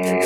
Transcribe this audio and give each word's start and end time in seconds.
Welcome 0.00 0.16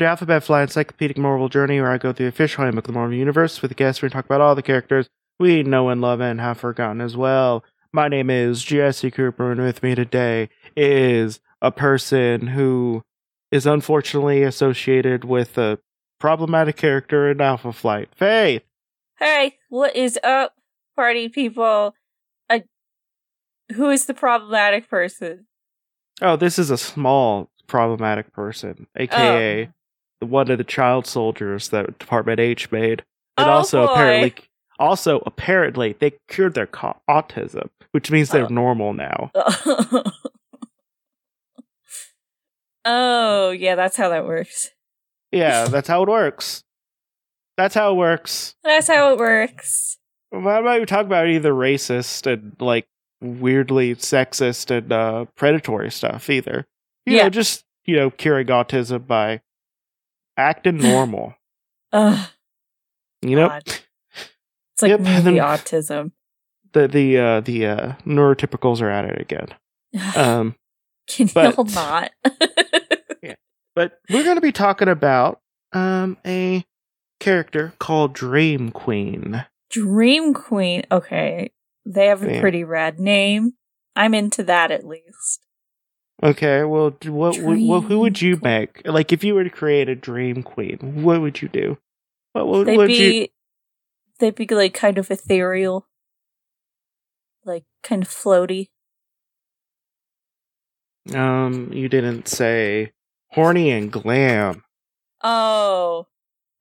to 0.00 0.04
Alphabet 0.04 0.44
Flight 0.44 0.64
Encyclopedic 0.64 1.16
Marvel 1.16 1.48
Journey, 1.48 1.80
where 1.80 1.90
I 1.90 1.96
go 1.96 2.12
through 2.12 2.26
the 2.26 2.28
official 2.28 2.64
handbook 2.64 2.84
of 2.84 2.88
the 2.88 2.98
Marvel 2.98 3.16
Universe 3.16 3.62
with 3.62 3.70
the 3.70 3.74
guests. 3.74 4.02
We 4.02 4.10
talk 4.10 4.26
about 4.26 4.42
all 4.42 4.54
the 4.54 4.62
characters 4.62 5.08
we 5.38 5.62
know 5.62 5.88
and 5.88 6.00
love 6.00 6.20
and 6.20 6.40
have 6.40 6.58
forgotten 6.58 7.00
as 7.00 7.16
well. 7.16 7.64
My 7.92 8.08
name 8.08 8.30
is 8.30 8.62
Jesse 8.64 9.10
Cooper, 9.10 9.52
and 9.52 9.60
with 9.60 9.82
me 9.82 9.94
today 9.94 10.48
is 10.76 11.40
a 11.62 11.70
person 11.70 12.48
who 12.48 13.02
is 13.50 13.66
unfortunately 13.66 14.42
associated 14.42 15.24
with 15.24 15.56
a 15.58 15.78
problematic 16.18 16.76
character 16.76 17.30
in 17.30 17.40
Alpha 17.40 17.72
Flight. 17.72 18.08
Faith! 18.14 18.62
Hey, 19.18 19.58
what 19.68 19.94
is 19.94 20.18
up, 20.24 20.54
party 20.96 21.28
people? 21.28 21.94
Uh, 22.50 22.60
who 23.74 23.90
is 23.90 24.06
the 24.06 24.14
problematic 24.14 24.88
person? 24.88 25.46
Oh, 26.20 26.36
this 26.36 26.58
is 26.58 26.70
a 26.70 26.78
small 26.78 27.50
problematic 27.66 28.32
person, 28.32 28.86
aka 28.96 29.68
the 30.20 30.26
one 30.26 30.50
of 30.50 30.58
the 30.58 30.64
child 30.64 31.06
soldiers 31.06 31.68
that 31.68 31.98
Department 31.98 32.38
H 32.40 32.70
made. 32.70 33.04
And 33.36 33.48
Oh, 33.48 33.52
also 33.54 33.86
boy. 33.86 33.92
apparently 33.92 34.34
also 34.78 35.22
apparently 35.26 35.94
they 35.98 36.12
cured 36.28 36.54
their 36.54 36.66
co- 36.66 37.00
autism, 37.08 37.68
which 37.92 38.10
means 38.10 38.30
they're 38.30 38.44
Oh. 38.44 38.48
normal 38.48 38.92
now. 38.92 39.30
oh, 42.84 43.50
yeah, 43.50 43.74
that's 43.74 43.96
how 43.96 44.08
that 44.10 44.26
works. 44.26 44.70
Yeah, 45.32 45.66
that's 45.66 45.88
how 45.88 46.02
it 46.02 46.08
works. 46.08 46.62
That's 47.56 47.74
how 47.74 47.92
it 47.92 47.96
works. 47.96 48.54
That's 48.64 48.88
how 48.88 49.12
it 49.12 49.18
works. 49.18 49.98
Why 50.30 50.58
am 50.58 50.66
I 50.66 50.84
talking 50.84 51.06
about 51.06 51.28
either 51.28 51.52
racist 51.52 52.30
and 52.30 52.56
like 52.60 52.86
weirdly 53.20 53.94
sexist 53.94 54.70
and 54.76 54.92
uh, 54.92 55.26
predatory 55.36 55.90
stuff 55.90 56.28
either? 56.30 56.66
You 57.06 57.16
Yeah. 57.16 57.22
know, 57.24 57.30
just 57.30 57.64
you 57.84 57.96
know, 57.96 58.10
curing 58.10 58.46
autism 58.48 59.06
by 59.06 59.40
acting 60.36 60.78
normal. 60.82 61.34
Ugh, 61.92 62.28
you 63.22 63.36
know, 63.36 63.48
God. 63.48 63.78
Like 64.88 64.90
Yep, 64.90 65.00
then- 65.24 65.34
autism. 65.36 66.12
the 66.72 66.88
the 66.88 67.18
uh, 67.18 67.40
the 67.40 67.66
uh, 67.66 67.92
neurotypicals 68.06 68.80
are 68.82 68.90
at 68.90 69.04
it 69.04 69.20
again. 69.20 69.48
Um, 70.16 70.56
Can 71.08 71.28
but- 71.34 71.56
you 71.56 71.64
not? 71.74 72.10
yeah, 73.22 73.34
but 73.76 73.98
we're 74.10 74.24
going 74.24 74.36
to 74.36 74.40
be 74.40 74.52
talking 74.52 74.88
about 74.88 75.40
um 75.72 76.16
a 76.26 76.64
character 77.20 77.74
called 77.78 78.12
Dream 78.14 78.70
Queen. 78.70 79.44
Dream 79.70 80.34
Queen. 80.34 80.84
Okay, 80.90 81.50
they 81.86 82.06
have 82.06 82.22
a 82.22 82.32
Yeah. 82.34 82.40
pretty 82.40 82.64
rad 82.64 82.98
name. 82.98 83.52
I'm 83.96 84.14
into 84.14 84.42
that 84.44 84.70
at 84.72 84.84
least. 84.86 85.40
Okay, 86.22 86.62
well, 86.64 86.96
what, 87.06 87.36
what 87.38 87.80
who 87.84 87.98
would 88.00 88.20
you 88.22 88.38
make? 88.42 88.82
Like, 88.86 89.12
if 89.12 89.22
you 89.24 89.34
were 89.34 89.44
to 89.44 89.50
create 89.50 89.88
a 89.88 89.94
Dream 89.94 90.42
Queen, 90.42 91.02
what 91.02 91.20
would 91.20 91.42
you 91.42 91.48
do? 91.48 91.76
What 92.32 92.46
would, 92.48 92.66
They'd 92.66 92.76
would 92.76 92.86
be 92.88 92.94
you? 93.20 93.28
They'd 94.24 94.34
be 94.34 94.46
like 94.54 94.72
kind 94.72 94.96
of 94.96 95.10
ethereal, 95.10 95.86
like 97.44 97.64
kind 97.82 98.02
of 98.02 98.08
floaty. 98.08 98.68
Um, 101.14 101.70
you 101.74 101.90
didn't 101.90 102.26
say 102.26 102.92
horny 103.32 103.70
and 103.70 103.92
glam. 103.92 104.64
Oh, 105.22 106.06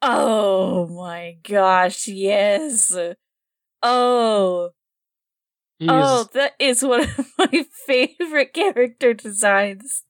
oh 0.02 0.88
my 0.88 1.38
gosh, 1.42 2.10
yes. 2.10 2.94
Oh, 3.82 4.72
Jeez. 5.82 5.88
oh, 5.90 6.28
that 6.34 6.54
is 6.60 6.84
one 6.84 7.04
of 7.04 7.28
my 7.38 7.66
favorite 7.88 8.54
character 8.54 9.14
designs. 9.14 10.04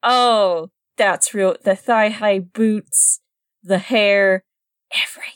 Oh, 0.00 0.70
that's 0.96 1.34
real. 1.34 1.56
The 1.60 1.74
thigh 1.74 2.10
high 2.10 2.38
boots, 2.38 3.20
the 3.64 3.78
hair, 3.78 4.44
everything. 4.94 5.35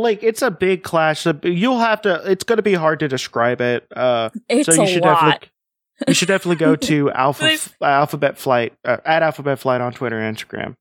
Like 0.00 0.22
it's 0.22 0.42
a 0.42 0.50
big 0.50 0.82
clash. 0.82 1.26
You'll 1.42 1.78
have 1.78 2.02
to. 2.02 2.22
It's 2.30 2.44
going 2.44 2.56
to 2.58 2.62
be 2.62 2.74
hard 2.74 3.00
to 3.00 3.08
describe 3.08 3.60
it. 3.60 3.86
Uh, 3.94 4.30
It's 4.48 4.66
so 4.66 4.74
you 4.74 4.82
a 4.82 4.86
should 4.86 5.02
lot. 5.02 5.14
definitely 5.14 5.48
you 6.08 6.14
should 6.14 6.28
definitely 6.28 6.56
go 6.64 6.76
to 6.76 7.10
Alpha 7.12 7.42
There's- 7.42 7.74
Alphabet 7.82 8.38
Flight 8.38 8.72
uh, 8.84 8.98
at 9.04 9.22
Alphabet 9.22 9.58
Flight 9.58 9.80
on 9.80 9.92
Twitter 9.92 10.18
and 10.18 10.36
Instagram. 10.36 10.74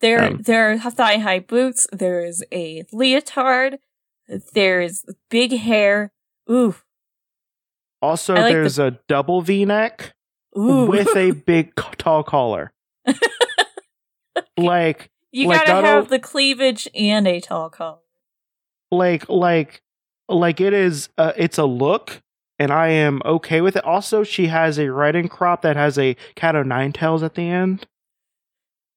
There, 0.00 0.22
Um, 0.24 0.38
there 0.42 0.72
are 0.72 0.78
thigh 0.90 1.18
high 1.18 1.38
boots. 1.40 1.86
There 1.92 2.24
is 2.24 2.44
a 2.52 2.82
leotard. 2.92 3.78
There 4.54 4.80
is 4.80 5.04
big 5.30 5.52
hair. 5.52 6.12
Ooh, 6.50 6.74
Also, 8.00 8.34
like 8.34 8.46
the- 8.46 8.52
there's 8.60 8.78
a 8.78 8.98
double 9.08 9.42
V 9.42 9.64
neck 9.64 10.12
with 10.54 11.14
a 11.16 11.30
big 11.46 11.74
tall 11.98 12.22
collar. 12.24 12.72
like, 14.56 15.10
you 15.30 15.48
like, 15.48 15.66
gotta 15.66 15.86
have 15.86 16.08
the 16.08 16.18
cleavage 16.18 16.88
and 16.94 17.26
a 17.26 17.40
tall 17.40 17.70
collar. 17.70 17.98
Like, 18.92 19.28
like, 19.28 19.82
like 20.28 20.60
it 20.60 20.72
is. 20.72 21.08
Uh, 21.18 21.32
it's 21.36 21.58
a 21.58 21.64
look, 21.64 22.22
and 22.58 22.72
I 22.72 22.88
am 22.88 23.20
okay 23.24 23.60
with 23.60 23.76
it. 23.76 23.84
Also, 23.84 24.22
she 24.22 24.46
has 24.46 24.78
a 24.78 24.92
riding 24.92 25.28
crop 25.28 25.62
that 25.62 25.76
has 25.76 25.98
a 25.98 26.16
cat 26.34 26.54
o' 26.54 26.62
nine 26.62 26.92
tails 26.92 27.22
at 27.22 27.34
the 27.34 27.48
end. 27.48 27.86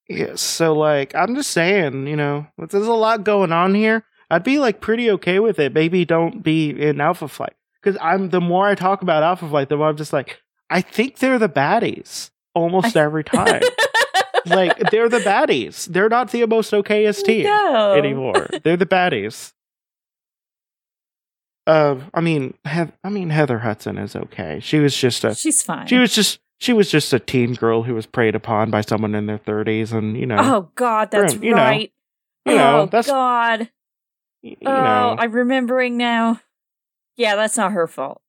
Yeah, 0.08 0.36
so 0.36 0.74
like, 0.74 1.16
I'm 1.16 1.36
just 1.36 1.50
saying, 1.50 2.08
you 2.08 2.16
know, 2.16 2.46
there's 2.58 2.88
a 2.88 2.94
lot 2.94 3.24
going 3.24 3.52
on 3.52 3.74
here. 3.74 4.04
I'd 4.30 4.44
be 4.44 4.60
like 4.60 4.82
pretty 4.82 5.10
okay 5.12 5.40
with 5.40 5.60
it. 5.60 5.74
Maybe 5.74 6.06
don't 6.06 6.44
be 6.44 6.70
in 6.70 7.00
Alpha 7.02 7.28
Flight 7.28 7.56
because 7.82 7.98
I'm. 8.02 8.30
The 8.30 8.42
more 8.42 8.68
I 8.68 8.76
talk 8.76 9.02
about 9.02 9.24
Alpha 9.24 9.48
Flight, 9.48 9.70
the 9.70 9.78
more 9.78 9.90
I'm 9.90 9.98
just 9.98 10.14
like, 10.14 10.42
I 10.70 10.82
think 10.82 11.20
they're 11.20 11.40
the 11.40 11.50
baddies 11.50 12.32
almost 12.54 12.98
every 12.98 13.24
time. 13.24 13.62
like 14.46 14.78
they're 14.92 15.10
the 15.10 15.20
baddies. 15.20 15.86
They're 15.86 16.10
not 16.10 16.32
the 16.32 16.46
most 16.46 16.72
okayest 16.72 17.24
team 17.26 17.46
no. 17.46 17.94
anymore. 17.94 18.48
They're 18.64 18.78
the 18.78 18.86
baddies. 18.86 19.54
Uh, 21.68 21.98
I 22.14 22.22
mean, 22.22 22.54
Heath- 22.66 22.94
I 23.04 23.10
mean 23.10 23.30
Heather 23.32 23.60
Hudson 23.60 23.98
is 23.98 24.16
okay. 24.16 24.60
She 24.62 24.80
was 24.80 24.96
just 24.96 25.24
a 25.24 25.34
She's 25.34 25.64
fine. 25.64 25.88
she 25.88 25.98
was 25.98 26.14
just 26.14 26.40
she 26.60 26.74
was 26.74 26.90
just 26.92 27.12
a 27.14 27.20
teen 27.20 27.54
girl 27.54 27.84
who 27.84 27.96
was 27.96 28.06
preyed 28.06 28.36
upon 28.36 28.70
by 28.72 28.82
someone 28.82 29.16
in 29.16 29.26
their 29.26 29.38
thirties, 29.40 29.92
and 29.92 30.16
you 30.18 30.26
know, 30.26 30.38
oh 30.40 30.70
God, 30.76 31.12
that's 31.12 31.34
Grim, 31.34 31.44
you 31.44 31.52
know, 31.52 31.58
right. 31.58 31.92
you 32.46 32.56
know, 32.56 32.82
oh 32.82 32.88
God. 32.88 33.70
you 34.44 34.56
oh, 34.66 35.16
I'm 35.18 35.32
remembering 35.32 35.98
now. 35.98 36.40
Yeah, 37.18 37.36
that's 37.36 37.58
not 37.58 37.72
her 37.72 37.88
fault. 37.88 38.22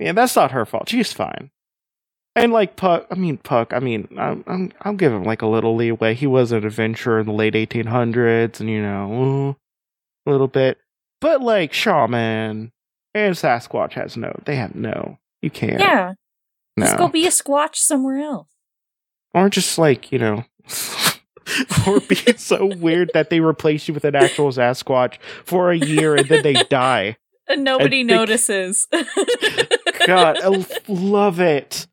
yeah, 0.00 0.12
that's 0.12 0.34
not 0.34 0.50
her 0.52 0.64
fault. 0.66 0.88
She's 0.88 1.12
fine. 1.12 1.50
And 2.36 2.52
like 2.52 2.74
Puck, 2.74 3.06
I 3.10 3.14
mean 3.14 3.36
Puck. 3.36 3.72
I 3.72 3.78
mean, 3.78 4.08
I'm, 4.18 4.42
I'm 4.48 4.72
I'll 4.80 4.94
give 4.94 5.12
him 5.12 5.22
like 5.22 5.42
a 5.42 5.46
little 5.46 5.76
leeway. 5.76 6.14
He 6.14 6.26
was 6.26 6.50
an 6.50 6.64
adventurer 6.66 7.20
in 7.20 7.26
the 7.26 7.32
late 7.32 7.54
1800s, 7.54 8.58
and 8.58 8.68
you 8.68 8.82
know, 8.82 9.56
a 10.26 10.30
little 10.30 10.48
bit. 10.48 10.78
But 11.24 11.40
like 11.40 11.72
Shaman 11.72 12.70
and 13.14 13.34
Sasquatch 13.34 13.94
has 13.94 14.14
no. 14.14 14.38
They 14.44 14.56
have 14.56 14.74
no. 14.74 15.16
You 15.40 15.48
can't. 15.48 15.80
Yeah, 15.80 16.12
no. 16.76 16.84
just 16.84 16.98
go 16.98 17.08
be 17.08 17.26
a 17.26 17.30
squatch 17.30 17.76
somewhere 17.76 18.18
else. 18.18 18.48
or 19.32 19.48
just 19.48 19.78
like 19.78 20.12
you 20.12 20.18
know. 20.18 20.44
or 21.86 22.00
being 22.00 22.36
so 22.36 22.66
weird 22.66 23.10
that 23.14 23.30
they 23.30 23.40
replace 23.40 23.88
you 23.88 23.94
with 23.94 24.04
an 24.04 24.14
actual 24.14 24.50
Sasquatch 24.50 25.16
for 25.46 25.70
a 25.70 25.78
year 25.78 26.14
and 26.14 26.28
then 26.28 26.42
they 26.42 26.52
die. 26.64 27.16
And 27.48 27.64
nobody 27.64 28.00
think- 28.00 28.10
notices. 28.10 28.86
God, 30.06 30.38
I 30.42 30.66
love 30.88 31.40
it. 31.40 31.86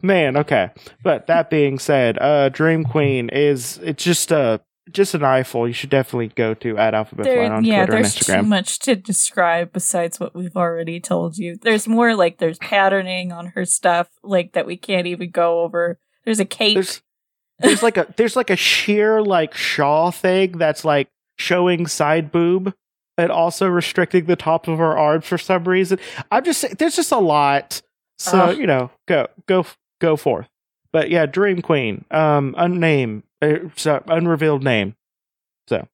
Man, 0.00 0.36
okay. 0.36 0.70
But 1.04 1.28
that 1.28 1.50
being 1.50 1.78
said, 1.78 2.18
uh 2.20 2.48
Dream 2.48 2.82
Queen 2.84 3.28
is 3.28 3.78
it's 3.78 4.02
just 4.02 4.32
a 4.32 4.60
just 4.90 5.14
an 5.14 5.22
eyeful. 5.22 5.66
You 5.66 5.74
should 5.74 5.90
definitely 5.90 6.28
go 6.28 6.54
to 6.54 6.76
at 6.76 6.94
Alphabet 6.94 7.24
There- 7.24 7.46
Flight 7.46 7.52
on 7.52 7.64
yeah, 7.64 7.84
Twitter 7.86 7.96
and 7.96 8.04
there's 8.04 8.14
too 8.14 8.42
much 8.42 8.78
to 8.80 8.96
describe 8.96 9.72
besides 9.72 10.18
what 10.18 10.34
we've 10.34 10.56
already 10.56 11.00
told 11.00 11.38
you. 11.38 11.56
There's 11.60 11.86
more 11.86 12.14
like 12.14 12.38
there's 12.38 12.58
patterning 12.58 13.32
on 13.32 13.46
her 13.54 13.64
stuff, 13.64 14.08
like 14.22 14.52
that 14.52 14.66
we 14.66 14.76
can't 14.76 15.06
even 15.06 15.30
go 15.30 15.60
over. 15.60 15.98
There's 16.24 16.40
a 16.40 16.44
cape. 16.44 16.74
There's 16.74 17.02
there's 17.60 17.82
like 17.82 17.96
a 17.96 18.12
there's 18.16 18.36
like 18.36 18.50
a 18.50 18.56
sheer 18.56 19.22
like 19.22 19.54
shawl 19.54 20.10
thing 20.10 20.58
that's 20.58 20.84
like 20.84 21.08
showing 21.38 21.86
side 21.86 22.32
boob 22.32 22.74
and 23.16 23.30
also 23.30 23.68
restricting 23.68 24.24
the 24.24 24.36
top 24.36 24.68
of 24.68 24.78
her 24.78 24.96
arms 24.98 25.26
for 25.26 25.38
some 25.38 25.64
reason. 25.64 25.98
I'm 26.30 26.44
just 26.44 26.60
saying 26.60 26.74
there's 26.78 26.96
just 26.96 27.12
a 27.12 27.18
lot. 27.18 27.82
So, 28.18 28.38
Ugh. 28.38 28.58
you 28.58 28.66
know, 28.66 28.90
go 29.06 29.28
go 29.46 29.64
go 30.00 30.16
forth. 30.16 30.48
But 30.92 31.08
yeah, 31.10 31.26
Dream 31.26 31.62
Queen, 31.62 32.04
um 32.10 32.54
unname 32.58 33.22
uh, 33.42 33.68
so, 33.76 34.02
unrevealed 34.06 34.62
name. 34.62 34.94
So 35.68 35.86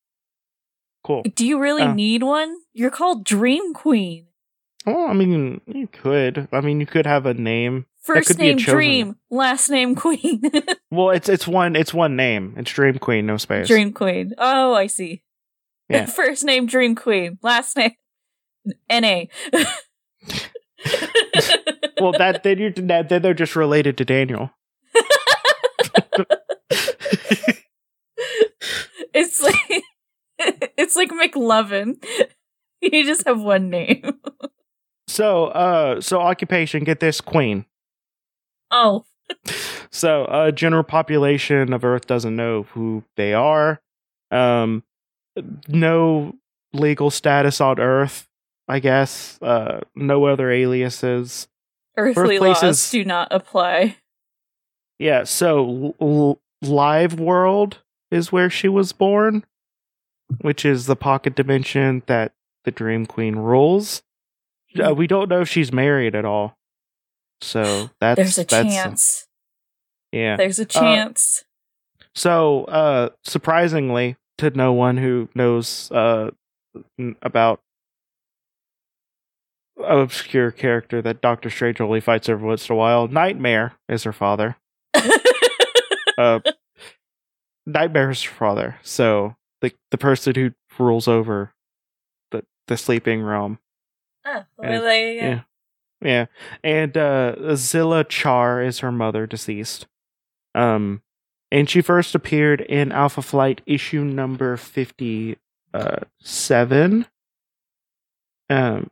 cool. 1.04 1.22
Do 1.22 1.46
you 1.46 1.58
really 1.58 1.82
Uh. 1.82 1.94
need 1.94 2.22
one? 2.22 2.54
You're 2.72 2.90
called 2.90 3.24
Dream 3.24 3.74
Queen. 3.74 4.26
Well, 4.86 5.08
I 5.08 5.12
mean, 5.12 5.60
you 5.66 5.86
could. 5.88 6.48
I 6.52 6.60
mean, 6.60 6.80
you 6.80 6.86
could 6.86 7.04
have 7.06 7.26
a 7.26 7.34
name. 7.34 7.86
First 8.02 8.28
could 8.28 8.38
be 8.38 8.50
a 8.50 8.54
name 8.54 8.64
Dream, 8.64 9.16
last 9.30 9.68
name 9.68 9.94
Queen. 9.94 10.40
Well, 10.90 11.10
it's 11.10 11.28
it's 11.28 11.46
one 11.46 11.76
it's 11.76 11.92
one 11.92 12.16
name. 12.16 12.54
It's 12.56 12.70
Dream 12.72 12.98
Queen, 12.98 13.26
no 13.26 13.36
space. 13.36 13.68
Dream 13.68 13.92
Queen. 13.92 14.32
Oh, 14.38 14.72
I 14.74 14.86
see. 14.86 15.22
Yeah. 15.90 16.06
First 16.20 16.44
name 16.44 16.64
Dream 16.66 16.94
Queen, 16.94 17.38
last 17.42 17.76
name 17.76 17.92
NA. 18.90 19.24
Well, 22.00 22.12
that 22.12 22.44
then 22.44 22.58
you're 22.58 22.70
that, 22.70 23.08
then 23.08 23.22
they're 23.22 23.34
just 23.34 23.56
related 23.56 23.98
to 23.98 24.04
Daniel. 24.04 24.52
It's 29.18 29.42
like 29.42 29.82
it's 30.78 30.96
like 30.96 31.10
McLovin. 31.10 32.02
You 32.80 33.04
just 33.04 33.26
have 33.26 33.40
one 33.40 33.70
name. 33.70 34.04
So, 35.08 35.46
uh, 35.46 36.00
so 36.00 36.20
occupation. 36.20 36.84
Get 36.84 37.00
this, 37.00 37.20
Queen. 37.20 37.64
Oh, 38.70 39.04
So, 39.90 40.26
uh, 40.26 40.52
general 40.52 40.84
population 40.84 41.72
of 41.72 41.84
Earth 41.84 42.06
doesn't 42.06 42.36
know 42.36 42.62
who 42.74 43.02
they 43.16 43.34
are. 43.34 43.80
Um, 44.30 44.84
no 45.66 46.36
legal 46.72 47.10
status 47.10 47.60
on 47.60 47.80
Earth. 47.80 48.28
I 48.68 48.78
guess. 48.78 49.42
Uh, 49.42 49.80
no 49.96 50.26
other 50.26 50.48
aliases. 50.48 51.48
earthly 51.96 52.38
laws 52.38 52.90
do 52.92 53.04
not 53.04 53.26
apply. 53.32 53.96
Yeah. 55.00 55.24
So, 55.24 55.94
l- 56.00 56.06
l- 56.08 56.40
Live 56.62 57.18
World 57.18 57.78
is 58.10 58.32
where 58.32 58.50
she 58.50 58.68
was 58.68 58.92
born, 58.92 59.44
which 60.40 60.64
is 60.64 60.86
the 60.86 60.96
pocket 60.96 61.34
dimension 61.34 62.02
that 62.06 62.32
the 62.64 62.70
Dream 62.70 63.06
Queen 63.06 63.36
rules. 63.36 64.02
Uh, 64.82 64.94
we 64.94 65.06
don't 65.06 65.28
know 65.28 65.40
if 65.40 65.48
she's 65.48 65.72
married 65.72 66.14
at 66.14 66.24
all. 66.24 66.56
So 67.40 67.90
that's 68.00 68.16
There's 68.16 68.38
a 68.38 68.44
that's, 68.44 68.74
chance. 68.74 69.26
Yeah. 70.12 70.36
There's 70.36 70.58
a 70.58 70.64
chance. 70.64 71.44
So, 72.14 72.64
uh, 72.64 73.10
surprisingly, 73.24 74.16
to 74.38 74.50
no 74.50 74.72
one 74.72 74.96
who 74.96 75.28
knows 75.34 75.90
uh, 75.92 76.30
n- 76.98 77.16
about 77.22 77.60
an 79.76 79.98
obscure 80.00 80.50
character 80.50 81.00
that 81.02 81.20
Doctor 81.20 81.48
Strange 81.50 81.80
only 81.80 82.00
fights 82.00 82.28
every 82.28 82.46
once 82.46 82.68
in 82.68 82.72
a 82.74 82.76
while, 82.76 83.06
Nightmare 83.06 83.74
is 83.88 84.04
her 84.04 84.12
father. 84.12 84.56
Uh, 86.18 86.40
Nightmare 87.68 88.10
is 88.10 88.22
her 88.22 88.34
father. 88.34 88.76
So 88.82 89.36
the 89.60 89.72
the 89.90 89.98
person 89.98 90.34
who 90.34 90.52
rules 90.78 91.06
over 91.06 91.52
the 92.30 92.44
the 92.66 92.76
sleeping 92.76 93.22
realm. 93.22 93.58
oh, 94.24 94.44
well, 94.56 94.82
there 94.82 95.12
you 95.12 95.20
go. 95.20 95.26
yeah. 95.26 95.40
Yeah. 96.00 96.26
And 96.64 96.96
uh 96.96 97.54
Zilla 97.56 98.04
Char 98.04 98.62
is 98.62 98.78
her 98.78 98.90
mother 98.92 99.26
deceased. 99.26 99.86
Um 100.54 101.02
and 101.50 101.68
she 101.68 101.80
first 101.82 102.14
appeared 102.14 102.60
in 102.62 102.90
Alpha 102.92 103.22
Flight 103.22 103.60
issue 103.66 104.04
number 104.04 104.56
57. 104.56 105.36
Uh, 108.50 108.54
um 108.54 108.90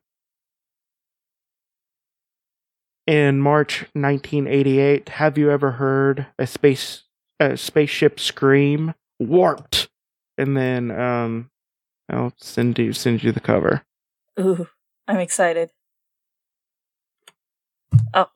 in 3.06 3.40
March 3.40 3.82
1988. 3.92 5.08
Have 5.10 5.38
you 5.38 5.50
ever 5.50 5.72
heard 5.72 6.26
a 6.38 6.46
space 6.46 7.04
a 7.40 7.56
spaceship 7.56 8.20
scream 8.20 8.94
warped? 9.18 9.88
And 10.38 10.56
then 10.56 10.90
um 10.90 11.50
I'll 12.08 12.32
send 12.36 12.78
you 12.78 12.92
send 12.92 13.22
you 13.22 13.32
the 13.32 13.40
cover. 13.40 13.82
Ooh, 14.38 14.68
I'm 15.08 15.18
excited. 15.18 15.70
Oh. 18.14 18.28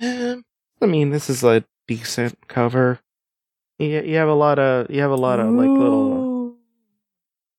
Um, 0.00 0.44
I 0.80 0.86
mean, 0.86 1.10
this 1.10 1.28
is 1.28 1.44
a 1.44 1.64
decent 1.86 2.48
cover. 2.48 3.00
You, 3.78 4.02
you 4.02 4.16
have 4.16 4.28
a 4.28 4.34
lot 4.34 4.58
of 4.58 4.90
you 4.90 5.00
have 5.00 5.10
a 5.10 5.16
lot 5.16 5.40
of 5.40 5.50
like 5.50 5.68
little. 5.68 6.56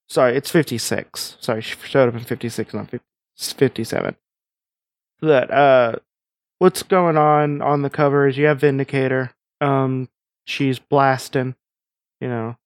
Sorry, 0.08 0.36
it's 0.36 0.50
fifty 0.50 0.78
six. 0.78 1.36
Sorry, 1.40 1.62
she 1.62 1.76
showed 1.84 2.08
up 2.08 2.14
in 2.14 2.20
fifty 2.20 2.48
six, 2.48 2.74
not 2.74 2.90
fifty 3.36 3.84
seven. 3.84 4.16
That 5.20 5.50
uh, 5.50 5.96
what's 6.58 6.82
going 6.82 7.16
on 7.16 7.62
on 7.62 7.82
the 7.82 7.90
cover 7.90 8.26
is 8.26 8.36
you 8.36 8.46
have 8.46 8.60
Vindicator. 8.60 9.32
Um, 9.60 10.08
she's 10.44 10.78
blasting, 10.78 11.54
you 12.20 12.28
know, 12.28 12.56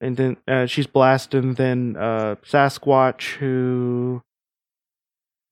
and 0.00 0.16
then 0.16 0.36
uh, 0.48 0.66
she's 0.66 0.86
blasting. 0.86 1.54
Then 1.54 1.96
uh, 1.98 2.36
Sasquatch, 2.44 3.36
who 3.36 4.22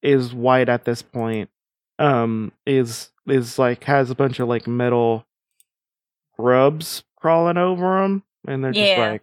is 0.03 0.35
white 0.35 0.69
at 0.69 0.85
this 0.85 1.03
point, 1.03 1.51
um, 1.99 2.53
is 2.67 3.11
is 3.27 3.59
like 3.59 3.85
has 3.85 4.11
a 4.11 4.15
bunch 4.15 4.41
of 4.41 4.49
like 4.49 4.67
metal 4.67 5.25
grubs 6.37 7.05
crawling 7.17 7.57
over 7.57 8.05
him, 8.05 8.23
and 8.47 8.65
they're 8.65 8.73
just 8.73 8.99
like, 8.99 9.23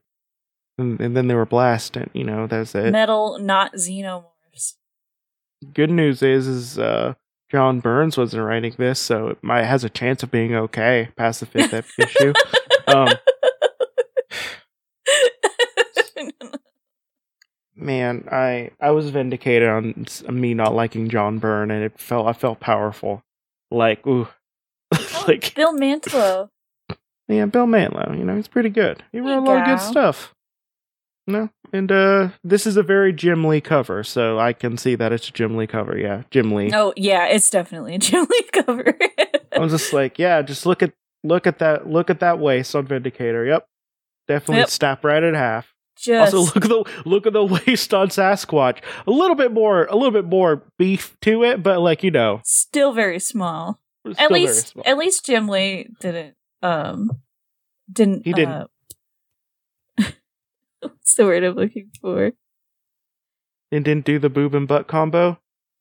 and, 0.78 1.00
and 1.00 1.16
then 1.16 1.28
they 1.28 1.36
were 1.36 1.46
blasting. 1.46 2.10
You 2.14 2.24
know, 2.24 2.48
that's 2.48 2.74
it. 2.76 2.92
Metal, 2.92 3.38
not 3.40 3.74
xenomorphs. 3.74 4.76
Good 5.74 5.92
news 5.92 6.24
is, 6.24 6.48
is 6.48 6.80
uh, 6.80 7.14
John 7.52 7.82
Burns 7.82 8.18
wasn't 8.18 8.46
writing 8.46 8.74
this, 8.78 8.98
so 8.98 9.28
it 9.28 9.44
might 9.44 9.66
has 9.66 9.84
a 9.84 9.90
chance 9.90 10.24
of 10.24 10.32
being 10.32 10.56
okay 10.56 11.10
past 11.18 11.42
the 11.42 11.46
fifth 11.46 12.00
issue. 12.00 12.32
Um, 12.88 13.10
man, 17.76 18.30
I 18.32 18.72
I 18.80 18.92
was 18.92 19.10
vindicated 19.10 19.68
on 19.68 20.06
me 20.30 20.54
not 20.54 20.74
liking 20.74 21.10
John 21.10 21.40
Byrne, 21.40 21.72
and 21.72 21.84
it 21.84 22.00
felt 22.00 22.26
I 22.26 22.32
felt 22.32 22.62
powerful. 22.62 23.22
Like 23.70 24.08
ooh, 24.08 24.30
like 25.28 25.54
Bill 25.54 25.74
Mantlo. 25.74 26.48
yeah, 27.28 27.48
Bill 27.48 27.68
Mantlo. 27.68 28.18
You 28.18 28.24
know, 28.24 28.38
he's 28.38 28.48
pretty 28.48 28.70
good. 28.70 29.04
He 29.12 29.20
wrote 29.20 29.40
a 29.40 29.42
lot 29.42 29.58
of 29.58 29.66
good 29.66 29.86
go. 29.86 29.92
stuff. 29.92 30.34
No, 31.28 31.50
and 31.74 31.92
uh, 31.92 32.30
this 32.44 32.66
is 32.68 32.78
a 32.78 32.84
very 32.84 33.14
Jim 33.14 33.44
Lee 33.44 33.62
cover, 33.62 34.04
so 34.04 34.40
I 34.40 34.54
can 34.54 34.78
see 34.78 34.96
that 34.96 35.12
it's 35.14 35.30
a 35.30 35.32
Jim 35.32 35.56
Lee 35.58 35.68
cover. 35.68 35.98
Yeah, 35.98 36.24
Jim 36.32 36.52
Lee. 36.52 36.72
Oh 36.74 36.94
yeah, 36.96 37.26
it's 37.28 37.50
definitely 37.50 37.96
a 37.96 37.98
Jim 38.00 38.26
Lee 38.30 38.44
cover. 38.54 38.98
I'm 39.54 39.70
just 39.70 39.94
like, 39.94 40.18
yeah, 40.20 40.42
just 40.42 40.66
look 40.66 40.82
at 40.84 40.94
look 41.24 41.46
at 41.48 41.60
that 41.60 41.88
look 41.88 42.10
at 42.10 42.20
that 42.22 42.40
waist 42.40 42.76
on 42.76 42.86
Vindicator. 42.88 43.46
Yep, 43.46 43.68
definitely 44.28 44.60
Yep. 44.62 44.70
snap 44.70 45.04
right 45.06 45.22
in 45.24 45.34
half. 45.34 45.68
Just 45.98 46.34
Also, 46.34 46.54
look 46.56 46.66
at 46.66 46.70
the 46.70 47.02
look 47.06 47.28
at 47.28 47.34
the 47.34 47.46
waist 47.68 47.94
on 47.94 48.08
Sasquatch. 48.10 48.80
A 49.06 49.12
little 49.12 49.36
bit 49.36 49.52
more, 49.52 49.86
a 49.86 49.96
little 49.96 50.12
bit 50.12 50.26
more 50.26 50.64
beef 50.80 51.16
to 51.22 51.44
it, 51.44 51.62
but 51.62 51.80
like 51.82 52.02
you 52.04 52.12
know, 52.12 52.42
still 52.44 52.92
very 52.94 53.20
small. 53.20 53.80
it's 54.06 54.20
at 54.20 54.32
least 54.32 54.70
small. 54.70 54.84
at 54.88 54.98
least 54.98 55.26
Jim 55.26 55.48
Lee 55.48 55.90
didn't 56.00 56.36
um 56.64 57.12
didn't 57.92 58.24
He 58.26 58.34
didn't. 58.34 58.54
uh, 58.54 58.68
what's 60.90 61.16
the 61.16 61.26
word 61.26 61.44
I'm 61.44 61.56
looking 61.56 61.92
for? 62.02 62.34
and 63.72 63.86
didn't 63.86 64.06
do 64.06 64.20
the 64.20 64.30
boob 64.30 64.54
and 64.54 64.68
butt 64.68 64.88
combo. 64.88 65.40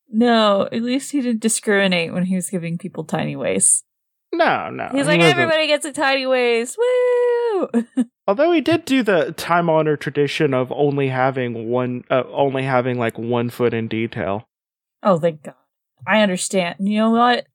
No, 0.09 0.69
at 0.73 0.83
least 0.83 1.13
he 1.13 1.21
didn't 1.21 1.41
discriminate 1.41 2.13
when 2.13 2.25
he 2.25 2.35
was 2.37 2.51
giving 2.51 2.79
people 2.79 3.05
tiny 3.05 3.37
waists. 3.37 3.85
No, 4.33 4.71
no. 4.71 4.89
He's 4.93 5.07
like, 5.07 5.19
wasn't. 5.21 5.39
everybody 5.39 5.67
gets 5.67 5.85
a 5.85 5.93
tiny 5.93 6.27
waist. 6.27 6.79
Woo! 6.79 7.69
Although 8.29 8.53
he 8.53 8.61
did 8.61 8.85
do 8.85 9.03
the 9.03 9.33
time 9.33 9.69
honored 9.69 10.01
tradition 10.01 10.55
of 10.55 10.71
only 10.71 11.09
having 11.09 11.69
one, 11.69 12.05
uh, 12.11 12.23
only 12.31 12.63
having 12.63 12.99
like 12.99 13.19
one 13.19 13.51
foot 13.51 13.75
in 13.75 13.89
detail. 13.89 14.49
oh, 15.03 15.19
thank 15.19 15.43
God. 15.43 15.55
I 16.07 16.23
understand. 16.23 16.77
You 16.79 16.99
know 16.99 17.11
what? 17.11 17.47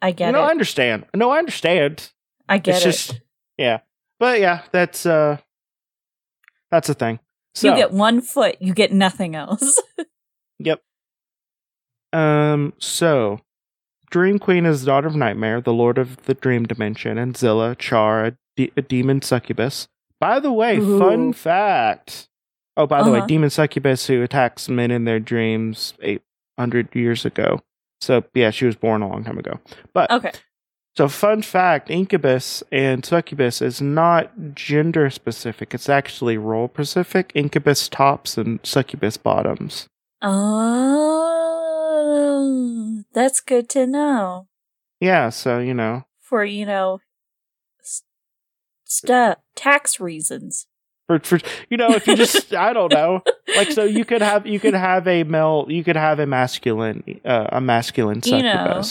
I 0.00 0.12
get 0.12 0.30
it. 0.30 0.32
no, 0.32 0.42
I 0.42 0.50
understand. 0.50 1.06
No, 1.14 1.30
I 1.30 1.38
understand. 1.38 2.12
I 2.48 2.58
get 2.58 2.76
it's 2.76 2.84
it. 2.84 2.88
just, 2.90 3.20
yeah, 3.56 3.80
but 4.18 4.40
yeah, 4.40 4.62
that's 4.70 5.04
uh, 5.04 5.38
that's 6.70 6.88
a 6.88 6.94
thing. 6.94 7.18
So, 7.54 7.68
You 7.70 7.76
get 7.76 7.92
one 7.92 8.20
foot, 8.20 8.56
you 8.60 8.74
get 8.74 8.92
nothing 8.92 9.34
else. 9.34 9.80
Yep. 10.60 10.80
Um. 12.12 12.72
So, 12.78 13.40
Dream 14.10 14.38
Queen 14.40 14.66
is 14.66 14.80
the 14.80 14.86
daughter 14.86 15.06
of 15.06 15.14
Nightmare, 15.14 15.60
the 15.60 15.72
Lord 15.72 15.98
of 15.98 16.24
the 16.24 16.34
Dream 16.34 16.64
Dimension, 16.64 17.16
and 17.18 17.36
Zilla 17.36 17.76
Char, 17.76 18.24
a, 18.26 18.36
de- 18.56 18.72
a 18.76 18.82
demon 18.82 19.22
succubus. 19.22 19.86
By 20.20 20.40
the 20.40 20.52
way, 20.52 20.78
Ooh. 20.78 20.98
fun 20.98 21.32
fact. 21.32 22.28
Oh, 22.76 22.86
by 22.86 23.02
the 23.04 23.10
way, 23.12 23.18
Uh-huh. 23.18 23.26
demon 23.28 23.50
succubus 23.50 24.06
who 24.08 24.22
attacks 24.22 24.68
men 24.68 24.90
in 24.90 25.04
their 25.04 25.20
dreams 25.20 25.94
eight 26.02 26.22
hundred 26.58 26.94
years 26.94 27.24
ago. 27.24 27.60
So 28.00 28.24
yeah, 28.34 28.50
she 28.50 28.66
was 28.66 28.74
born 28.76 29.02
a 29.02 29.08
long 29.08 29.22
time 29.24 29.38
ago. 29.38 29.60
But 29.94 30.10
okay. 30.10 30.32
So 30.98 31.06
fun 31.06 31.42
fact: 31.42 31.90
incubus 31.90 32.64
and 32.72 33.06
succubus 33.06 33.62
is 33.62 33.80
not 33.80 34.32
gender 34.56 35.10
specific. 35.10 35.72
It's 35.72 35.88
actually 35.88 36.36
role 36.36 36.68
specific. 36.74 37.30
Incubus 37.36 37.88
tops 37.88 38.36
and 38.36 38.58
succubus 38.64 39.16
bottoms. 39.16 39.86
Oh, 40.22 41.54
that's 43.12 43.40
good 43.40 43.68
to 43.68 43.86
know. 43.86 44.48
Yeah, 44.98 45.28
so 45.28 45.60
you 45.60 45.72
know, 45.72 46.06
For, 46.20 46.44
you 46.44 46.66
know, 46.66 46.98
stuff, 48.84 49.38
tax 49.54 50.00
reasons. 50.00 50.66
for 51.06 51.20
for 51.20 51.38
you 51.70 51.76
know, 51.76 51.92
if 51.92 52.08
you 52.08 52.16
just 52.16 52.52
I 52.52 52.72
don't 52.72 52.92
know, 52.92 53.22
like 53.54 53.70
so 53.70 53.84
you 53.84 54.04
could 54.04 54.20
have 54.22 54.48
you 54.48 54.58
could 54.58 54.74
have 54.74 55.06
a 55.06 55.22
male 55.22 55.64
you 55.68 55.84
could 55.84 55.94
have 55.94 56.18
a 56.18 56.26
masculine 56.26 57.20
uh, 57.24 57.46
a 57.52 57.60
masculine 57.60 58.20
You 58.24 58.42
know. 58.42 58.82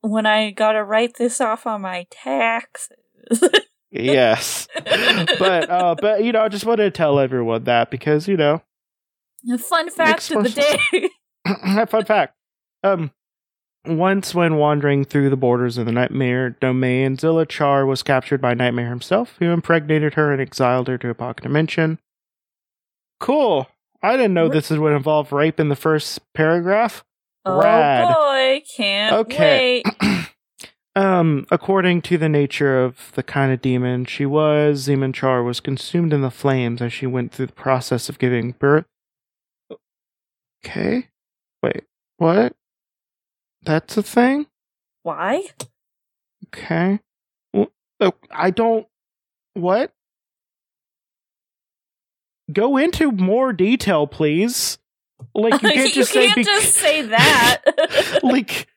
When 0.00 0.26
I 0.26 0.50
gotta 0.50 0.82
write 0.84 1.16
this 1.16 1.40
off 1.40 1.66
on 1.66 1.82
my 1.82 2.06
taxes. 2.10 2.96
yes. 3.90 4.68
But 5.38 5.70
uh 5.70 5.94
but 6.00 6.24
you 6.24 6.32
know, 6.32 6.42
I 6.42 6.48
just 6.48 6.66
wanted 6.66 6.84
to 6.84 6.90
tell 6.90 7.18
everyone 7.18 7.64
that 7.64 7.90
because, 7.90 8.28
you 8.28 8.36
know, 8.36 8.62
Fun 9.58 9.90
fact 9.90 10.30
of 10.30 10.44
the 10.44 10.50
day. 10.50 11.08
fun 11.86 12.04
fact. 12.04 12.34
Um 12.82 13.10
once 13.86 14.34
when 14.34 14.56
wandering 14.56 15.06
through 15.06 15.30
the 15.30 15.38
borders 15.38 15.78
of 15.78 15.86
the 15.86 15.92
Nightmare 15.92 16.50
domain, 16.50 17.16
Zilla 17.16 17.46
Char 17.46 17.86
was 17.86 18.02
captured 18.02 18.40
by 18.40 18.52
Nightmare 18.52 18.90
himself, 18.90 19.36
who 19.38 19.46
impregnated 19.46 20.14
her 20.14 20.32
and 20.32 20.40
exiled 20.40 20.88
her 20.88 20.98
to 20.98 21.08
a 21.08 21.14
pocket 21.14 21.44
dimension. 21.44 21.98
Cool. 23.20 23.68
I 24.02 24.16
didn't 24.16 24.34
know 24.34 24.48
this 24.48 24.70
would 24.70 24.92
involve 24.92 25.32
rape 25.32 25.58
in 25.58 25.70
the 25.70 25.76
first 25.76 26.20
paragraph. 26.34 27.04
Oh 27.44 27.60
Rad. 27.60 28.08
boy, 28.08 28.62
can't 28.76 29.16
Okay. 29.16 29.82
wait. 30.00 30.26
Um, 30.96 31.46
according 31.52 32.02
to 32.02 32.18
the 32.18 32.28
nature 32.28 32.82
of 32.82 33.12
the 33.14 33.22
kind 33.22 33.52
of 33.52 33.62
demon 33.62 34.04
she 34.06 34.26
was, 34.26 34.88
Zeman 34.88 35.14
Char 35.14 35.44
was 35.44 35.60
consumed 35.60 36.12
in 36.12 36.20
the 36.20 36.32
flames 36.32 36.82
as 36.82 36.92
she 36.92 37.06
went 37.06 37.30
through 37.32 37.46
the 37.46 37.52
process 37.52 38.08
of 38.08 38.18
giving 38.18 38.52
birth. 38.58 38.86
Okay. 40.66 41.08
Wait, 41.62 41.84
what? 42.16 42.54
That's 43.62 43.96
a 43.96 44.02
thing? 44.02 44.48
Why? 45.04 45.44
Okay. 46.48 46.98
Well, 47.54 47.70
I 48.32 48.50
don't. 48.50 48.86
What? 49.54 49.92
Go 52.52 52.76
into 52.76 53.12
more 53.12 53.52
detail, 53.52 54.08
please. 54.08 54.78
Like, 55.34 55.62
you 55.62 55.68
can't 55.70 55.92
just 55.92 56.12
say. 56.12 56.26
can't 56.26 56.36
bec- 56.36 56.44
just 56.44 56.74
say 56.74 57.02
that. 57.02 57.62
like 58.22 58.68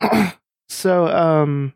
so 0.68 1.06
um 1.08 1.74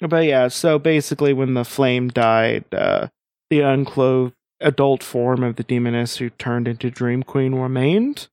but 0.00 0.24
yeah 0.24 0.48
so 0.48 0.78
basically 0.78 1.32
when 1.32 1.54
the 1.54 1.64
flame 1.64 2.08
died 2.08 2.64
uh 2.72 3.08
the 3.48 3.60
unclothed 3.60 4.34
adult 4.60 5.02
form 5.02 5.42
of 5.42 5.56
the 5.56 5.64
demoness 5.64 6.18
who 6.18 6.30
turned 6.30 6.68
into 6.68 6.90
dream 6.90 7.22
queen 7.22 7.54
remained 7.54 8.28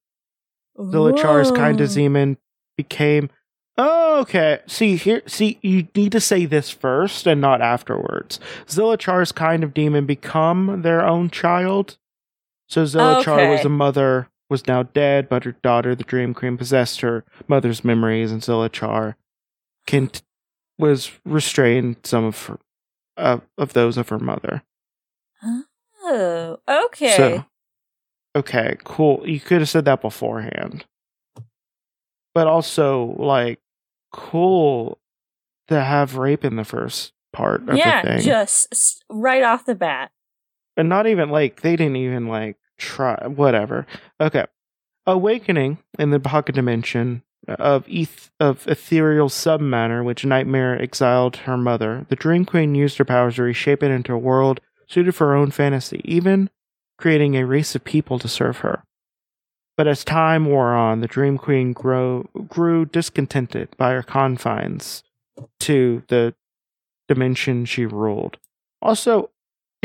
Zilachar's 0.78 1.52
kind 1.52 1.82
of 1.82 1.92
demon 1.92 2.38
became 2.78 3.30
oh, 3.78 4.20
okay 4.22 4.60
see 4.68 4.96
here 4.96 5.24
see 5.26 5.58
you 5.62 5.88
need 5.96 6.12
to 6.12 6.22
say 6.22 6.46
this 6.46 6.70
first 6.70 7.26
and 7.26 7.42
not 7.42 7.62
afterwards 7.62 8.40
Zilachar's 8.68 9.32
kind 9.32 9.64
of 9.64 9.74
demon 9.74 10.06
become 10.06 10.82
their 10.84 11.06
own 11.06 11.30
child 11.30 11.98
so 12.68 12.84
Zilachar 12.84 13.50
was 13.50 13.60
Okay. 13.62 13.68
a 13.68 13.70
mother 13.70 14.30
was 14.50 14.68
now 14.68 14.84
dead 14.84 15.28
but 15.30 15.44
her 15.44 15.54
daughter 15.64 15.96
the 15.96 16.04
dream 16.04 16.34
queen 16.34 16.58
possessed 16.58 17.02
her 17.02 17.24
mother's 17.48 17.84
memories 17.84 18.32
and 18.32 18.42
Zilachar 18.42 19.16
can 19.86 20.10
was 20.78 21.12
restrained 21.26 21.98
some 22.04 22.24
of 22.26 22.46
her 22.46 22.60
uh, 23.18 23.40
of 23.58 23.74
those 23.74 23.98
of 23.98 24.10
her 24.10 24.20
mother 24.20 24.64
Oh, 26.10 26.58
okay. 26.70 27.18
so, 27.18 27.46
okay, 28.34 28.78
cool. 28.86 29.28
You 29.28 29.42
could 29.42 29.60
have 29.60 29.70
said 29.70 29.84
that 29.86 30.02
beforehand. 30.02 30.86
But 32.34 32.48
also, 32.48 33.16
like, 33.18 33.60
cool 34.14 35.00
to 35.68 35.84
have 35.84 36.16
rape 36.16 36.46
in 36.46 36.56
the 36.56 36.64
first 36.64 37.12
part 37.34 37.68
of 37.68 37.76
yeah, 37.76 38.02
the 38.02 38.08
thing. 38.08 38.18
Yeah 38.28 38.44
just 38.46 39.04
right 39.10 39.44
off 39.44 39.66
the 39.66 39.76
bat. 39.76 40.12
And 40.78 40.88
not 40.88 41.08
even, 41.08 41.30
like, 41.30 41.62
they 41.62 41.76
didn't 41.76 41.98
even, 41.98 42.28
like, 42.28 42.58
try. 42.78 43.28
Whatever. 43.28 43.86
Okay. 44.22 44.46
Awakening 45.06 45.80
in 45.98 46.12
the 46.12 46.20
pocket 46.20 46.56
dimension 46.56 47.24
uh, 47.48 47.54
of 47.54 47.88
eth- 47.90 48.30
of 48.40 48.68
ethereal 48.68 49.30
submatter, 49.30 50.04
which 50.04 50.26
Nightmare 50.26 50.82
exiled 50.82 51.38
her 51.38 51.58
mother, 51.58 52.06
the 52.10 52.16
Dream 52.16 52.46
Queen 52.46 52.76
used 52.76 52.98
her 52.98 53.06
powers 53.06 53.36
to 53.36 53.44
reshape 53.44 53.84
it 53.84 53.92
into 53.92 54.14
a 54.14 54.18
world 54.18 54.60
suited 54.88 55.16
for 55.16 55.28
her 55.28 55.36
own 55.36 55.52
fantasy, 55.52 56.02
even 56.06 56.50
creating 56.98 57.36
a 57.36 57.46
race 57.46 57.76
of 57.76 57.84
people 57.84 58.20
to 58.20 58.28
serve 58.28 58.58
her. 58.60 58.84
But 59.78 59.88
as 59.88 60.04
time 60.04 60.46
wore 60.46 60.74
on, 60.74 61.02
the 61.02 61.08
Dream 61.08 61.38
Queen 61.38 61.72
grow, 61.72 62.24
grew 62.48 62.86
discontented 62.86 63.70
by 63.78 63.92
her 63.92 64.04
confines 64.04 65.04
to 65.60 66.04
the 66.08 66.34
dimension 67.08 67.66
she 67.66 67.86
ruled. 67.86 68.38
Also, 68.82 69.30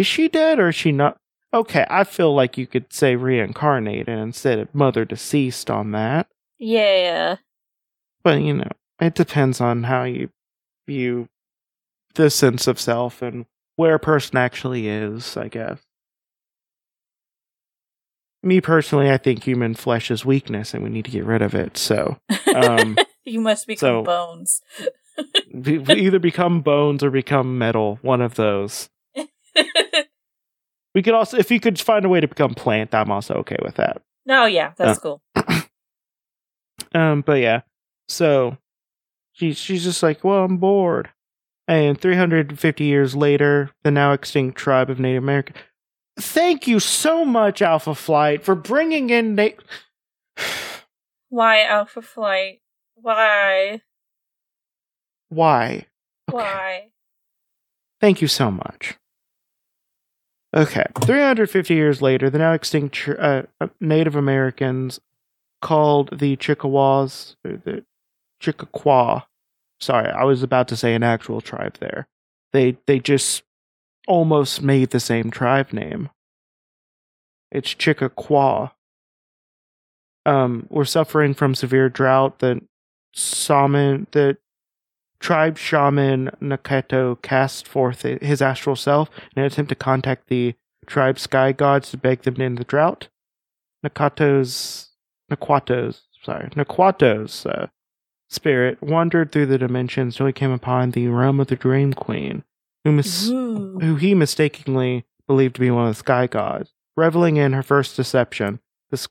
is 0.02 0.06
she 0.08 0.28
dead 0.28 0.58
or 0.58 0.68
is 0.68 0.74
she 0.74 0.90
not? 0.92 1.16
Okay, 1.54 1.86
I 1.88 2.04
feel 2.04 2.34
like 2.34 2.58
you 2.58 2.66
could 2.66 2.92
say 2.92 3.14
reincarnated 3.14 4.08
instead 4.08 4.58
of 4.58 4.74
mother 4.74 5.04
deceased 5.04 5.70
on 5.70 5.92
that. 5.92 6.26
Yeah. 6.58 7.36
But, 8.24 8.40
you 8.42 8.54
know, 8.54 8.70
it 9.00 9.14
depends 9.14 9.60
on 9.60 9.84
how 9.84 10.04
you 10.04 10.30
view 10.86 11.28
the 12.14 12.30
sense 12.30 12.66
of 12.66 12.80
self 12.80 13.22
and 13.22 13.46
where 13.76 13.94
a 13.94 13.98
person 14.00 14.36
actually 14.36 14.88
is, 14.88 15.36
I 15.36 15.48
guess. 15.48 15.78
Me 18.42 18.60
personally, 18.60 19.10
I 19.10 19.18
think 19.18 19.44
human 19.44 19.74
flesh 19.74 20.10
is 20.10 20.24
weakness 20.24 20.74
and 20.74 20.82
we 20.82 20.90
need 20.90 21.04
to 21.04 21.10
get 21.12 21.24
rid 21.24 21.42
of 21.42 21.54
it. 21.54 21.76
So, 21.76 22.16
Um, 22.54 22.96
you 23.24 23.40
must 23.40 23.66
become 23.66 23.78
so- 23.78 24.02
bones. 24.02 24.60
we 25.52 25.78
we 25.78 25.94
either 25.94 26.18
become 26.18 26.60
bones 26.62 27.04
or 27.04 27.10
become 27.10 27.58
metal, 27.58 27.98
one 28.02 28.20
of 28.22 28.34
those. 28.34 28.88
We 30.94 31.02
could 31.02 31.14
also, 31.14 31.38
if 31.38 31.50
you 31.50 31.58
could 31.60 31.80
find 31.80 32.04
a 32.04 32.08
way 32.08 32.20
to 32.20 32.28
become 32.28 32.54
plant, 32.54 32.94
I'm 32.94 33.10
also 33.10 33.34
okay 33.36 33.56
with 33.62 33.76
that. 33.76 34.02
no, 34.26 34.44
yeah, 34.44 34.72
that's 34.76 34.98
cool. 34.98 35.22
Um, 36.94 37.22
but 37.22 37.40
yeah, 37.40 37.62
so 38.08 38.58
she's 39.32 39.56
she's 39.56 39.84
just 39.84 40.02
like, 40.02 40.22
well, 40.24 40.44
I'm 40.44 40.58
bored. 40.58 41.08
And 41.66 41.98
350 41.98 42.84
years 42.84 43.14
later, 43.16 43.70
the 43.82 43.90
now 43.90 44.12
extinct 44.12 44.58
tribe 44.58 44.90
of 44.90 44.98
Native 45.00 45.22
American. 45.22 45.56
Thank 46.18 46.66
you 46.66 46.80
so 46.80 47.24
much, 47.24 47.62
Alpha 47.62 47.94
Flight, 47.94 48.42
for 48.42 48.54
bringing 48.54 49.08
in. 49.10 49.34
Na- 49.34 49.48
Why 51.30 51.62
Alpha 51.62 52.02
Flight? 52.02 52.60
Why? 52.96 53.80
Why? 55.30 55.86
Okay. 56.28 56.36
Why? 56.36 56.88
Thank 58.00 58.20
you 58.20 58.28
so 58.28 58.50
much. 58.50 58.98
Okay, 60.54 60.84
350 61.00 61.72
years 61.72 62.02
later, 62.02 62.28
the 62.28 62.38
now 62.38 62.52
extinct 62.52 63.08
uh, 63.08 63.44
uh, 63.60 63.68
Native 63.80 64.14
Americans 64.14 65.00
called 65.62 66.18
the 66.18 66.36
Chickawas, 66.36 67.36
the 67.42 67.84
Chickaquaw. 68.42 69.24
Sorry, 69.80 70.10
I 70.10 70.24
was 70.24 70.42
about 70.42 70.68
to 70.68 70.76
say 70.76 70.94
an 70.94 71.02
actual 71.02 71.40
tribe 71.40 71.78
there. 71.80 72.06
They 72.52 72.76
they 72.86 72.98
just 72.98 73.44
almost 74.06 74.60
made 74.60 74.90
the 74.90 75.00
same 75.00 75.30
tribe 75.30 75.72
name. 75.72 76.10
It's 77.50 77.74
Chickaquaw. 77.74 78.72
Um, 80.26 80.66
we're 80.68 80.84
suffering 80.84 81.32
from 81.32 81.54
severe 81.54 81.88
drought. 81.88 82.40
The 82.40 82.60
salmon, 83.14 84.06
the 84.10 84.36
tribe 85.22 85.56
shaman 85.56 86.30
Nakato 86.42 87.20
cast 87.22 87.66
forth 87.66 88.02
his 88.02 88.42
astral 88.42 88.76
self 88.76 89.08
in 89.34 89.42
an 89.42 89.46
attempt 89.46 89.68
to 89.70 89.74
contact 89.74 90.28
the 90.28 90.54
tribe 90.86 91.18
sky 91.18 91.52
gods 91.52 91.90
to 91.92 91.96
beg 91.96 92.22
them 92.22 92.34
to 92.34 92.44
end 92.44 92.58
the 92.58 92.64
drought. 92.64 93.08
Nakato's 93.86 94.90
Naquato's 95.30 96.02
sorry 96.22 96.48
Naquato's 96.50 97.46
uh, 97.46 97.68
spirit 98.28 98.82
wandered 98.82 99.32
through 99.32 99.46
the 99.46 99.58
dimensions 99.58 100.14
until 100.14 100.26
he 100.26 100.32
came 100.32 100.50
upon 100.50 100.90
the 100.90 101.06
realm 101.08 101.40
of 101.40 101.46
the 101.46 101.56
Dream 101.56 101.92
Queen, 101.92 102.44
who 102.84 102.92
mis- 102.92 103.28
Ooh. 103.28 103.78
who 103.80 103.96
he 103.96 104.14
mistakenly 104.14 105.04
believed 105.26 105.54
to 105.54 105.60
be 105.60 105.70
one 105.70 105.86
of 105.86 105.94
the 105.94 105.98
sky 105.98 106.26
gods. 106.26 106.72
Reveling 106.96 107.36
in 107.36 107.52
her 107.52 107.62
first 107.62 107.96
deception, 107.96 108.60
this 108.90 109.08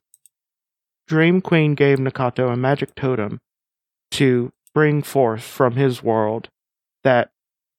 Dream 1.07 1.41
Queen 1.41 1.73
gave 1.73 1.97
Nakato 1.97 2.51
a 2.51 2.57
magic 2.57 2.95
totem 2.95 3.39
to 4.11 4.51
bring 4.73 5.01
forth 5.01 5.43
from 5.43 5.75
his 5.75 6.01
world 6.01 6.49
that 7.03 7.29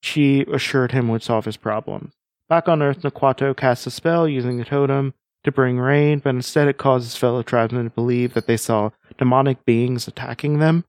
she 0.03 0.43
assured 0.53 0.93
him 0.93 1.09
would 1.09 1.23
solve 1.23 1.45
his 1.45 1.57
problems. 1.57 2.13
Back 2.49 2.69
on 2.69 2.83
Earth, 2.83 3.03
Nakato 3.03 3.57
casts 3.57 3.87
a 3.87 3.91
spell 3.91 4.29
using 4.29 4.61
a 4.61 4.65
totem 4.65 5.15
to 5.45 5.53
bring 5.53 5.79
rain, 5.79 6.19
but 6.19 6.31
instead 6.35 6.69
it 6.69 6.79
causes 6.79 7.17
fellow 7.17 7.43
tribesmen 7.43 7.85
to 7.85 7.91
believe 7.91 8.35
that 8.35 8.47
they 8.47 8.57
saw 8.57 8.91
demonic 9.17 9.65
beings 9.65 10.07
attacking 10.07 10.59
them. 10.59 10.85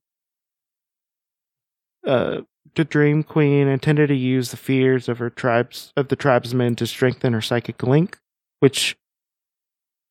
Uh, 2.05 2.41
the 2.75 2.83
Dream 2.83 3.23
Queen 3.23 3.67
intended 3.67 4.07
to 4.07 4.15
use 4.15 4.51
the 4.51 4.57
fears 4.57 5.07
of 5.07 5.19
her 5.19 5.29
tribes 5.29 5.93
of 5.95 6.09
the 6.09 6.15
tribesmen 6.15 6.75
to 6.75 6.87
strengthen 6.87 7.33
her 7.33 7.41
psychic 7.41 7.81
link, 7.83 8.17
which 8.59 8.97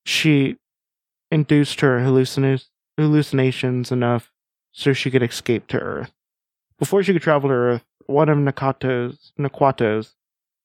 she 0.04 0.56
induced 1.30 1.80
her 1.80 2.00
hallucina- 2.00 2.64
hallucinations 2.96 3.92
enough 3.92 4.31
so 4.72 4.92
she 4.92 5.10
could 5.10 5.22
escape 5.22 5.66
to 5.68 5.78
Earth. 5.78 6.12
Before 6.78 7.02
she 7.02 7.12
could 7.12 7.22
travel 7.22 7.48
to 7.48 7.54
Earth, 7.54 7.84
one 8.06 8.28
of 8.28 8.38
Nakato's 8.38 9.32
Naquato's 9.38 10.16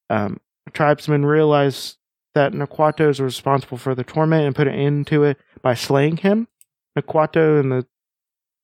um, 0.09 0.39
tribesmen 0.73 1.25
realized 1.25 1.97
that 2.33 2.53
Nakwato 2.53 3.09
is 3.09 3.19
responsible 3.19 3.77
for 3.77 3.95
the 3.95 4.03
torment 4.03 4.45
and 4.45 4.55
put 4.55 4.67
an 4.67 4.73
end 4.73 5.07
to 5.07 5.23
it 5.23 5.37
by 5.61 5.73
slaying 5.73 6.17
him. 6.17 6.47
Nakwato 6.97 7.59
and 7.59 7.71
the 7.71 7.85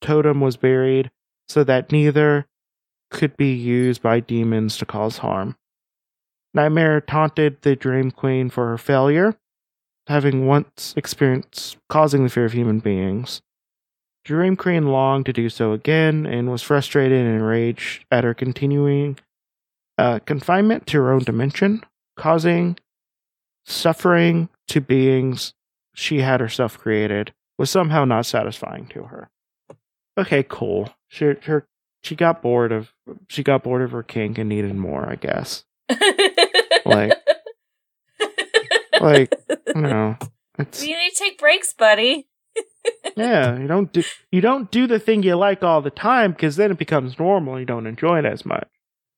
totem 0.01 0.41
was 0.41 0.57
buried 0.57 1.11
so 1.47 1.63
that 1.63 1.91
neither 1.91 2.47
could 3.09 3.37
be 3.37 3.53
used 3.53 4.01
by 4.01 4.19
demons 4.19 4.77
to 4.77 4.85
cause 4.85 5.19
harm. 5.19 5.55
Nightmare 6.53 7.01
taunted 7.01 7.61
the 7.61 7.75
Dream 7.75 8.11
Queen 8.11 8.49
for 8.49 8.67
her 8.67 8.77
failure, 8.77 9.35
having 10.07 10.45
once 10.45 10.93
experienced 10.95 11.77
causing 11.89 12.23
the 12.23 12.29
fear 12.29 12.45
of 12.45 12.53
human 12.53 12.79
beings. 12.79 13.41
Dream 14.23 14.55
Queen 14.55 14.87
longed 14.87 15.25
to 15.25 15.33
do 15.33 15.49
so 15.49 15.73
again 15.73 16.25
and 16.25 16.49
was 16.49 16.61
frustrated 16.61 17.17
and 17.25 17.35
enraged 17.35 18.05
at 18.09 18.23
her 18.23 18.33
continuing 18.33 19.17
uh, 19.97 20.19
confinement 20.19 20.87
to 20.87 20.97
her 20.97 21.11
own 21.11 21.23
dimension, 21.23 21.83
causing 22.15 22.77
suffering 23.65 24.49
to 24.69 24.81
beings 24.81 25.53
she 25.93 26.19
had 26.21 26.39
herself 26.39 26.77
created, 26.77 27.33
was 27.57 27.69
somehow 27.69 28.05
not 28.05 28.25
satisfying 28.25 28.87
to 28.87 29.03
her. 29.03 29.29
Okay, 30.17 30.43
cool. 30.47 30.93
She 31.09 31.25
her 31.43 31.67
she 32.03 32.15
got 32.15 32.41
bored 32.41 32.71
of 32.71 32.93
she 33.29 33.43
got 33.43 33.63
bored 33.63 33.81
of 33.81 33.91
her 33.91 34.03
kink 34.03 34.37
and 34.37 34.49
needed 34.49 34.75
more, 34.75 35.07
I 35.09 35.15
guess. 35.15 35.65
Like- 36.85 37.13
Like, 39.01 39.33
you 39.75 39.81
know, 39.81 40.15
it's 40.57 40.85
you 40.85 40.95
need 40.97 41.09
to 41.09 41.15
take 41.23 41.37
breaks, 41.37 41.73
buddy. 41.73 42.27
Yeah, 43.15 43.59
you 43.59 43.67
don't 43.67 43.91
do 43.93 44.03
you 44.31 44.41
don't 44.41 44.71
do 44.71 44.87
the 44.87 44.99
thing 44.99 45.23
you 45.23 45.35
like 45.35 45.63
all 45.63 45.81
the 45.81 45.91
time 45.91 46.31
because 46.31 46.55
then 46.55 46.71
it 46.71 46.77
becomes 46.77 47.19
normal. 47.19 47.59
You 47.59 47.65
don't 47.65 47.87
enjoy 47.87 48.19
it 48.19 48.25
as 48.25 48.45
much. 48.45 48.67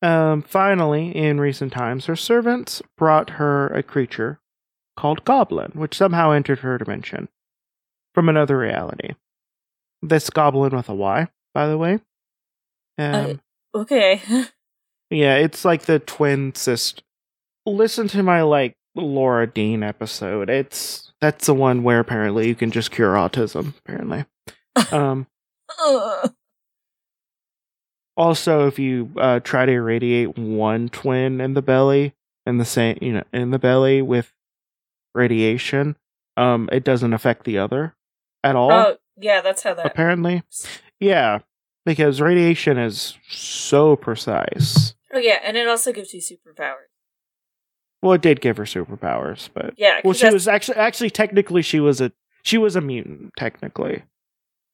Um, 0.02 0.42
finally, 0.42 1.16
in 1.16 1.40
recent 1.40 1.72
times, 1.72 2.06
her 2.06 2.16
servants 2.16 2.82
brought 2.98 3.30
her 3.30 3.68
a 3.68 3.82
creature 3.82 4.38
called 4.96 5.24
Goblyn, 5.24 5.72
which 5.74 5.96
somehow 5.96 6.30
entered 6.30 6.58
her 6.60 6.76
dimension 6.78 7.28
from 8.14 8.28
another 8.28 8.58
reality. 8.58 9.14
This 10.02 10.28
Goblyn 10.30 10.76
with 10.76 10.88
a 10.88 10.94
Y, 10.94 11.28
by 11.54 11.66
the 11.66 11.78
way. 11.78 12.00
Um, 12.98 13.40
Okay. 13.74 14.22
yeah, 15.10 15.36
it's 15.36 15.64
like 15.64 15.82
the 15.82 15.98
twin 15.98 16.54
sister. 16.54 17.02
Listen 17.66 18.08
to 18.08 18.22
my 18.22 18.42
like 18.42 18.74
Laura 18.94 19.46
Dean 19.46 19.82
episode. 19.82 20.48
It's 20.48 21.05
that's 21.20 21.46
the 21.46 21.54
one 21.54 21.82
where 21.82 22.00
apparently 22.00 22.48
you 22.48 22.54
can 22.54 22.70
just 22.70 22.90
cure 22.90 23.14
autism. 23.14 23.74
Apparently. 23.78 24.24
Um. 24.92 25.26
Also, 28.16 28.66
if 28.66 28.78
you 28.78 29.10
uh, 29.16 29.40
try 29.40 29.66
to 29.66 29.72
irradiate 29.72 30.38
one 30.38 30.88
twin 30.88 31.40
in 31.40 31.54
the 31.54 31.62
belly, 31.62 32.14
in 32.46 32.58
the 32.58 32.64
same, 32.64 32.98
you 33.02 33.12
know, 33.12 33.24
in 33.32 33.50
the 33.50 33.58
belly 33.58 34.00
with 34.00 34.32
radiation, 35.14 35.96
um, 36.36 36.68
it 36.72 36.84
doesn't 36.84 37.12
affect 37.12 37.44
the 37.44 37.58
other 37.58 37.94
at 38.42 38.56
all. 38.56 38.70
oh, 38.70 38.96
yeah, 39.18 39.40
that's 39.40 39.62
how 39.62 39.74
that. 39.74 39.86
apparently, 39.86 40.42
yeah, 41.00 41.40
because 41.84 42.20
radiation 42.20 42.78
is 42.78 43.18
so 43.28 43.96
precise. 43.96 44.94
Oh, 45.12 45.18
yeah, 45.18 45.38
and 45.42 45.56
it 45.56 45.68
also 45.68 45.92
gives 45.92 46.14
you 46.14 46.20
superpowers. 46.20 46.88
Well, 48.06 48.14
it 48.14 48.22
did 48.22 48.40
give 48.40 48.56
her 48.56 48.62
superpowers, 48.64 49.48
but 49.52 49.74
Yeah, 49.76 50.00
well, 50.04 50.14
she 50.14 50.20
that's- 50.20 50.32
was 50.32 50.46
actually 50.48 50.76
actually 50.78 51.10
technically 51.10 51.62
she 51.62 51.80
was 51.80 52.00
a 52.00 52.12
she 52.44 52.56
was 52.56 52.76
a 52.76 52.80
mutant 52.80 53.32
technically, 53.36 54.04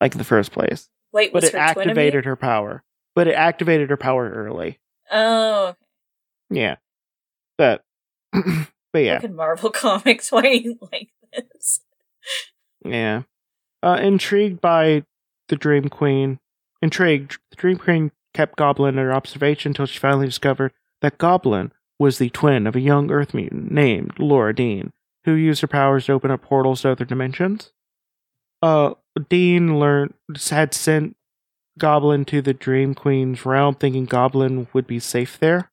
like 0.02 0.12
in 0.12 0.18
the 0.18 0.24
first 0.24 0.52
place, 0.52 0.90
Wait, 1.12 1.32
but 1.32 1.42
was 1.42 1.44
it 1.48 1.52
her 1.54 1.58
activated 1.58 2.26
her 2.26 2.36
power. 2.36 2.82
But 3.14 3.28
it 3.28 3.32
activated 3.34 3.88
her 3.90 3.96
power 3.96 4.28
early. 4.30 4.78
Oh, 5.10 5.74
Yeah, 6.50 6.76
but 7.56 7.82
but 8.32 8.98
yeah. 8.98 9.26
Marvel 9.30 9.70
comics. 9.84 10.30
Why 10.30 10.42
are 10.42 10.46
you 10.48 10.78
like 10.92 11.08
this? 11.32 11.80
Yeah. 12.84 13.22
Uh, 13.82 13.98
intrigued 14.02 14.60
by 14.60 15.04
the 15.48 15.56
Dream 15.56 15.88
Queen, 15.88 16.38
intrigued, 16.82 17.38
the 17.50 17.56
Dream 17.56 17.78
Queen 17.78 18.12
kept 18.34 18.56
Goblyn 18.56 18.98
under 18.98 19.12
observation 19.12 19.70
until 19.70 19.86
she 19.86 19.98
finally 19.98 20.26
discovered 20.26 20.72
that 21.00 21.18
Goblyn 21.18 21.72
was 22.02 22.18
the 22.18 22.30
twin 22.30 22.66
of 22.66 22.74
a 22.74 22.80
young 22.80 23.12
Earth 23.12 23.32
mutant 23.32 23.70
named 23.70 24.18
Laura 24.18 24.52
Dean, 24.52 24.92
who 25.24 25.34
used 25.34 25.60
her 25.60 25.68
powers 25.68 26.06
to 26.06 26.12
open 26.12 26.32
up 26.32 26.42
portals 26.42 26.82
to 26.82 26.90
other 26.90 27.04
dimensions. 27.04 27.70
Uh, 28.60 28.94
Dean 29.28 29.78
learned 29.78 30.14
had 30.50 30.74
sent 30.74 31.16
Goblyn 31.78 32.24
to 32.26 32.42
the 32.42 32.54
Dream 32.54 32.94
Queen's 32.94 33.46
realm, 33.46 33.76
thinking 33.76 34.06
Goblyn 34.06 34.66
would 34.72 34.86
be 34.86 34.98
safe 34.98 35.38
there. 35.38 35.70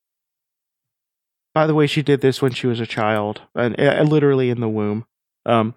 By 1.55 1.65
the 1.65 1.73
way, 1.73 1.87
she 1.87 2.03
did 2.03 2.21
this 2.21 2.43
when 2.43 2.53
she 2.53 2.67
was 2.67 2.79
a 2.79 2.85
child, 2.85 3.41
and 3.55 3.79
uh, 3.79 4.03
literally 4.03 4.51
in 4.51 4.59
the 4.59 4.69
womb. 4.69 5.07
Um, 5.47 5.73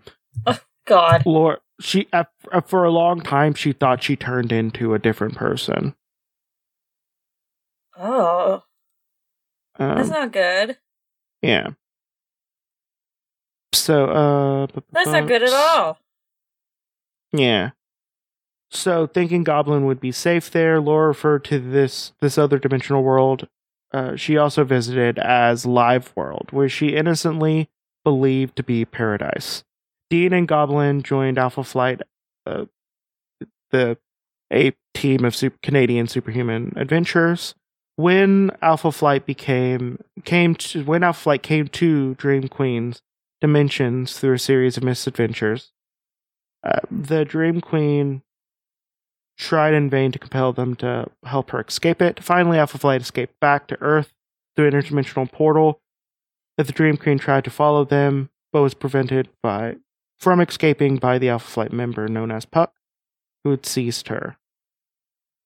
God. 0.87 1.25
Laura, 1.25 1.59
she 1.81 2.09
uh, 2.13 2.25
for 2.67 2.85
a 2.85 2.91
long 2.91 3.23
time 3.23 3.55
she 3.55 3.73
thought 3.73 4.03
she 4.03 4.17
turned 4.17 4.53
into 4.53 4.93
a 4.93 4.99
different 4.99 5.35
person. 5.35 5.95
Oh, 7.99 8.65
that's 9.79 10.09
Um, 10.09 10.15
not 10.15 10.33
good. 10.33 10.79
yeah. 11.43 11.71
So, 13.75 14.07
uh, 14.11 14.67
bu- 14.67 14.83
That's 14.93 15.09
not 15.11 15.27
good 15.27 15.43
at 15.43 15.53
all. 15.53 15.99
Yeah. 17.33 17.71
So, 18.71 19.07
thinking 19.07 19.45
Goblyn 19.45 19.87
would 19.87 20.01
be 20.01 20.13
safe 20.13 20.51
there, 20.51 20.81
Laura 20.81 21.09
referred 21.09 21.45
to 21.47 21.59
this 21.59 22.13
this 22.21 22.39
other 22.39 22.59
dimensional 22.59 23.03
world. 23.03 23.49
Uh, 23.93 24.17
she 24.17 24.37
also 24.39 24.65
visited 24.65 25.19
as 25.19 25.67
Live 25.67 26.13
World, 26.17 26.49
where 26.51 26.69
she 26.69 26.95
innocently 26.97 27.69
believed 28.05 28.57
to 28.57 28.63
be 28.63 28.85
paradise. 28.85 29.65
Dean 30.11 30.33
and 30.33 30.49
Goblyn 30.49 31.03
joined 31.03 31.39
Alpha 31.39 31.65
Flight, 31.65 32.01
uh, 32.47 32.67
the 33.71 33.99
a 34.53 34.73
team 34.95 35.25
of 35.25 35.35
super, 35.35 35.57
Canadian 35.63 36.07
superhuman 36.07 36.73
adventurers. 36.77 37.55
When 37.97 38.51
Alpha 38.63 38.91
Flight 38.91 39.27
became 39.27 40.03
came 40.25 40.55
to 40.57 40.85
when 40.85 41.03
Alpha 41.03 41.21
Flight 41.21 41.43
came 41.43 41.69
to 41.69 42.15
Dream 42.15 42.49
Queen's 42.49 43.03
dimensions 43.41 44.19
through 44.19 44.35
a 44.35 44.39
series 44.39 44.77
of 44.77 44.83
misadventures, 44.83 45.73
uh, 46.65 46.81
the 46.91 47.25
Dream 47.25 47.61
Queen 47.61 48.23
tried 49.37 49.75
in 49.75 49.91
vain 49.91 50.13
to 50.13 50.19
compel 50.19 50.53
them 50.53 50.75
to 50.77 51.11
help 51.25 51.51
her 51.51 51.61
escape 51.61 52.01
it. 52.01 52.23
Finally, 52.23 52.59
Alpha 52.59 52.79
Flight 52.79 53.01
escaped 53.01 53.39
back 53.41 53.67
to 53.67 53.81
Earth 53.81 54.15
through 54.55 54.69
an 54.69 54.75
interdimensional 54.75 55.31
portal. 55.31 55.81
But 56.57 56.67
the 56.67 56.73
Dream 56.73 56.97
Queen 56.97 57.19
tried 57.19 57.45
to 57.45 57.51
follow 57.51 57.85
them, 57.85 58.31
but 58.53 58.63
was 58.63 58.75
prevented 58.75 59.29
by 59.43 59.77
from 60.19 60.41
escaping 60.41 60.97
by 60.97 61.19
the 61.19 61.29
Alpha 61.29 61.49
Flight 61.49 61.73
member 61.73 62.07
known 62.09 62.31
as 62.31 62.45
Puck, 62.45 62.75
who 63.43 63.51
had 63.51 63.67
seized 63.67 64.09
her. 64.09 64.37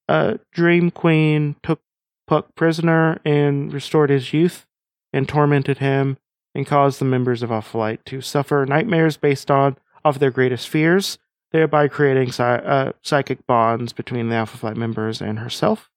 Uh, 0.08 0.34
Dream 0.52 0.90
Queen 0.90 1.56
took 1.62 1.80
Puck 2.26 2.54
prisoner 2.54 3.20
and 3.24 3.72
restored 3.72 4.10
his 4.10 4.32
youth, 4.32 4.66
and 5.12 5.28
tormented 5.28 5.78
him, 5.78 6.18
and 6.54 6.66
caused 6.66 7.00
the 7.00 7.04
members 7.04 7.42
of 7.42 7.52
Alpha 7.52 7.70
Flight 7.70 8.04
to 8.06 8.20
suffer 8.20 8.66
nightmares 8.66 9.16
based 9.16 9.50
on 9.50 9.76
of 10.04 10.18
their 10.18 10.30
greatest 10.30 10.68
fears, 10.68 11.18
thereby 11.52 11.88
creating 11.88 12.32
uh, 12.40 12.92
psychic 13.02 13.46
bonds 13.46 13.92
between 13.92 14.28
the 14.28 14.36
Alpha 14.36 14.56
Flight 14.56 14.76
members 14.76 15.20
and 15.20 15.38
herself. 15.38 15.90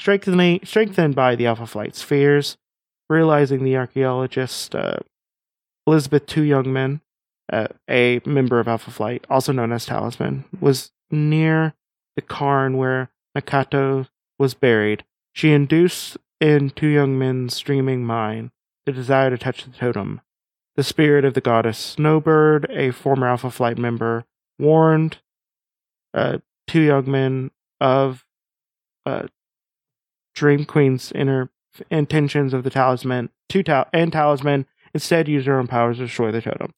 Strengthening, 0.00 0.60
strengthened 0.62 1.14
by 1.14 1.34
the 1.34 1.46
Alpha 1.46 1.66
Flight's 1.66 2.02
fears, 2.02 2.56
realizing 3.08 3.64
the 3.64 3.76
archaeologist 3.76 4.74
uh, 4.74 4.98
Elizabeth 5.86 6.26
Two 6.26 6.42
Young 6.42 6.72
Men, 6.72 7.00
uh, 7.52 7.68
a 7.88 8.20
member 8.26 8.60
of 8.60 8.68
Alpha 8.68 8.90
Flight, 8.90 9.24
also 9.30 9.52
known 9.52 9.72
as 9.72 9.86
Talisman, 9.86 10.44
was 10.60 10.92
near 11.10 11.74
the 12.16 12.22
cairn 12.22 12.76
where 12.76 13.10
Nakato 13.36 14.08
was 14.38 14.54
buried. 14.54 15.04
She 15.36 15.52
induced 15.52 16.16
in 16.40 16.70
Two 16.70 16.86
Young 16.86 17.18
Men's 17.18 17.54
streaming 17.54 18.06
mind 18.06 18.52
the 18.86 18.92
desire 18.92 19.28
to 19.28 19.36
touch 19.36 19.64
the 19.64 19.70
totem. 19.70 20.22
The 20.76 20.82
spirit 20.82 21.26
of 21.26 21.34
the 21.34 21.42
goddess 21.42 21.76
Snowbird, 21.76 22.70
a 22.70 22.90
former 22.90 23.28
Alpha 23.28 23.50
Flight 23.50 23.76
member, 23.76 24.24
warned 24.58 25.18
uh, 26.14 26.38
two 26.66 26.80
young 26.80 27.10
men 27.10 27.50
of 27.82 28.24
uh, 29.04 29.24
Dream 30.34 30.64
Queen's 30.64 31.12
inner 31.12 31.50
intentions 31.90 32.54
of 32.54 32.64
the 32.64 32.70
talisman, 32.70 33.28
two 33.50 33.62
tal- 33.62 33.90
and 33.92 34.10
talisman 34.10 34.64
instead 34.94 35.28
used 35.28 35.46
her 35.46 35.58
own 35.58 35.66
powers 35.66 35.98
to 35.98 36.06
destroy 36.06 36.32
the 36.32 36.40
totem. 36.40 36.72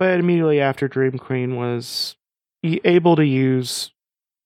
But 0.00 0.18
immediately 0.18 0.60
after, 0.60 0.88
Dream 0.88 1.16
Queen 1.16 1.54
was 1.54 2.16
able 2.64 3.14
to 3.14 3.24
use 3.24 3.92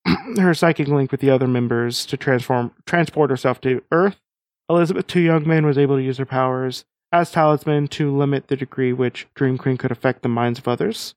her 0.39 0.55
psychic 0.55 0.89
link 0.89 1.11
with 1.11 1.21
the 1.21 1.31
other 1.31 1.49
members 1.49 2.07
to 2.07 2.17
transform 2.17 2.73
transport 2.87 3.31
herself 3.31 3.61
to 3.63 3.83
Earth. 3.91 4.21
Elizabeth 4.69 5.07
Two 5.07 5.21
Young 5.21 5.47
Men 5.47 5.67
was 5.67 5.79
able 5.79 5.97
to 5.97 6.03
use 6.03 6.19
her 6.19 6.27
powers 6.27 6.85
as 7.13 7.31
talisman 7.31 7.87
to 7.89 8.15
limit 8.15 8.49
the 8.49 8.57
degree 8.57 8.93
which 8.93 9.27
Dream 9.35 9.57
Queen 9.59 9.77
could 9.77 9.93
affect 9.93 10.23
the 10.23 10.29
minds 10.29 10.59
of 10.59 10.67
others. 10.67 11.15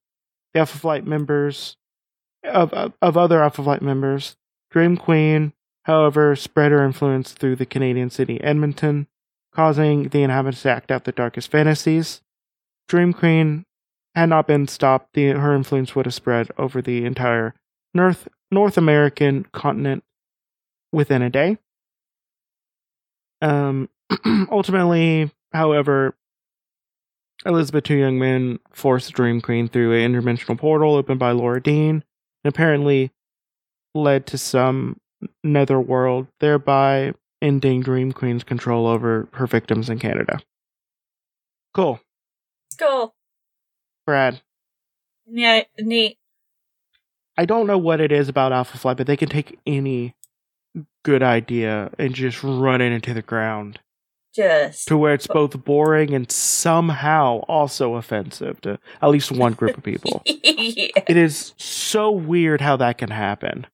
The 0.54 0.60
Alpha 0.60 0.78
Flight 0.78 1.06
members 1.06 1.78
of 2.44 2.72
of, 2.74 2.94
of 3.02 3.18
other 3.18 3.44
Alpha 3.44 3.64
Flight 3.64 3.82
members, 3.82 4.38
Dream 4.72 4.98
Queen, 4.98 5.54
however, 5.84 6.36
spread 6.36 6.72
her 6.72 6.86
influence 6.86 7.34
through 7.34 7.56
the 7.56 7.66
Canadian 7.66 8.10
city 8.10 8.42
Edmonton, 8.42 9.08
causing 9.54 10.10
the 10.10 10.24
inhabitants 10.24 10.64
to 10.64 10.70
act 10.70 10.92
out 10.92 11.06
their 11.06 11.14
darkest 11.14 11.50
fantasies. 11.50 12.22
Dream 12.88 13.14
Queen 13.14 13.66
had 14.16 14.30
not 14.30 14.48
been 14.48 14.68
stopped, 14.68 15.14
the, 15.14 15.30
her 15.30 15.54
influence 15.54 15.96
would 15.96 16.06
have 16.06 16.14
spread 16.14 16.50
over 16.58 16.82
the 16.82 17.06
entire 17.06 17.54
North 17.94 18.28
North 18.52 18.78
American 18.78 19.46
continent 19.52 20.04
within 20.92 21.22
a 21.22 21.30
day. 21.30 21.58
Um, 23.42 23.90
ultimately, 24.52 25.32
however, 25.54 26.16
Elizabeth 27.46 27.84
Two 27.84 27.96
Young 27.96 28.20
Men 28.20 28.60
forced 28.72 29.12
Dream 29.14 29.42
Queen 29.42 29.68
through 29.68 29.94
an 29.94 30.14
interdimensional 30.14 30.58
portal 30.58 30.96
opened 30.96 31.20
by 31.20 31.32
Laura 31.32 31.62
Dean, 31.62 32.04
and 32.44 32.54
apparently 32.54 33.12
led 33.94 34.26
to 34.28 34.38
some 34.38 35.00
netherworld, 35.44 36.28
thereby 36.40 37.14
ending 37.42 37.82
Dream 37.82 38.12
Queen's 38.12 38.44
control 38.44 38.88
over 38.88 39.28
her 39.34 39.48
victims 39.48 39.90
in 39.90 40.00
Canada. 40.00 40.40
Cool. 41.74 42.00
Cool. 42.80 43.14
Brad. 44.06 44.42
Yeah, 45.26 45.64
neat. 45.80 46.18
I 47.38 47.46
don't 47.46 47.68
know 47.68 47.78
what 47.78 48.02
it 48.02 48.12
is 48.12 48.30
about 48.30 48.52
Alpha 48.52 48.78
Flight, 48.78 48.98
but 48.98 49.08
they 49.08 49.18
can 49.18 49.30
take 49.30 49.60
any 49.66 50.16
good 51.04 51.24
idea 51.24 51.92
and 51.98 52.14
just 52.14 52.44
run 52.44 52.82
it 52.82 52.92
into 52.92 53.14
the 53.14 53.22
ground 53.22 53.80
Just 54.36 54.88
to 54.88 54.98
where 54.98 55.14
it's 55.14 55.28
both 55.28 55.64
boring 55.64 56.14
and 56.14 56.32
somehow 56.32 57.38
also 57.48 57.96
offensive 57.96 58.60
to 58.62 58.80
at 59.02 59.10
least 59.10 59.32
one 59.32 59.54
group 59.54 59.78
of 59.78 59.84
people. 59.84 60.22
yeah. 60.26 60.88
It 61.08 61.18
is 61.18 61.54
so 61.58 62.12
weird 62.12 62.62
how 62.62 62.76
that 62.78 62.98
can 62.98 63.10
happen. 63.12 63.68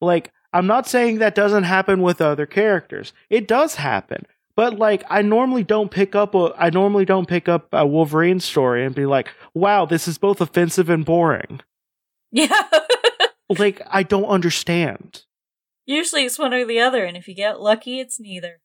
Like, 0.00 0.32
I'm 0.52 0.66
not 0.66 0.88
saying 0.88 1.18
that 1.18 1.34
doesn't 1.34 1.64
happen 1.64 2.00
with 2.02 2.20
other 2.20 2.46
characters. 2.46 3.12
It 3.30 3.46
does 3.46 3.74
happen. 3.76 4.26
But 4.56 4.76
like 4.76 5.04
I 5.08 5.22
normally 5.22 5.62
don't 5.62 5.88
pick 5.90 6.16
up 6.16 6.34
a 6.34 6.52
I 6.58 6.70
normally 6.70 7.04
don't 7.04 7.28
pick 7.28 7.48
up 7.48 7.68
a 7.72 7.86
Wolverine 7.86 8.40
story 8.40 8.84
and 8.84 8.92
be 8.92 9.06
like, 9.06 9.28
"Wow, 9.54 9.86
this 9.86 10.08
is 10.08 10.18
both 10.18 10.40
offensive 10.40 10.90
and 10.90 11.04
boring." 11.04 11.60
Yeah. 12.30 12.62
Like 13.48 13.80
I 13.90 14.02
don't 14.02 14.26
understand. 14.26 15.24
Usually 15.86 16.24
it's 16.24 16.38
one 16.38 16.52
or 16.52 16.66
the 16.66 16.80
other, 16.80 17.04
and 17.04 17.16
if 17.16 17.28
you 17.28 17.34
get 17.34 17.60
lucky, 17.60 17.98
it's 17.98 18.20
neither. 18.20 18.60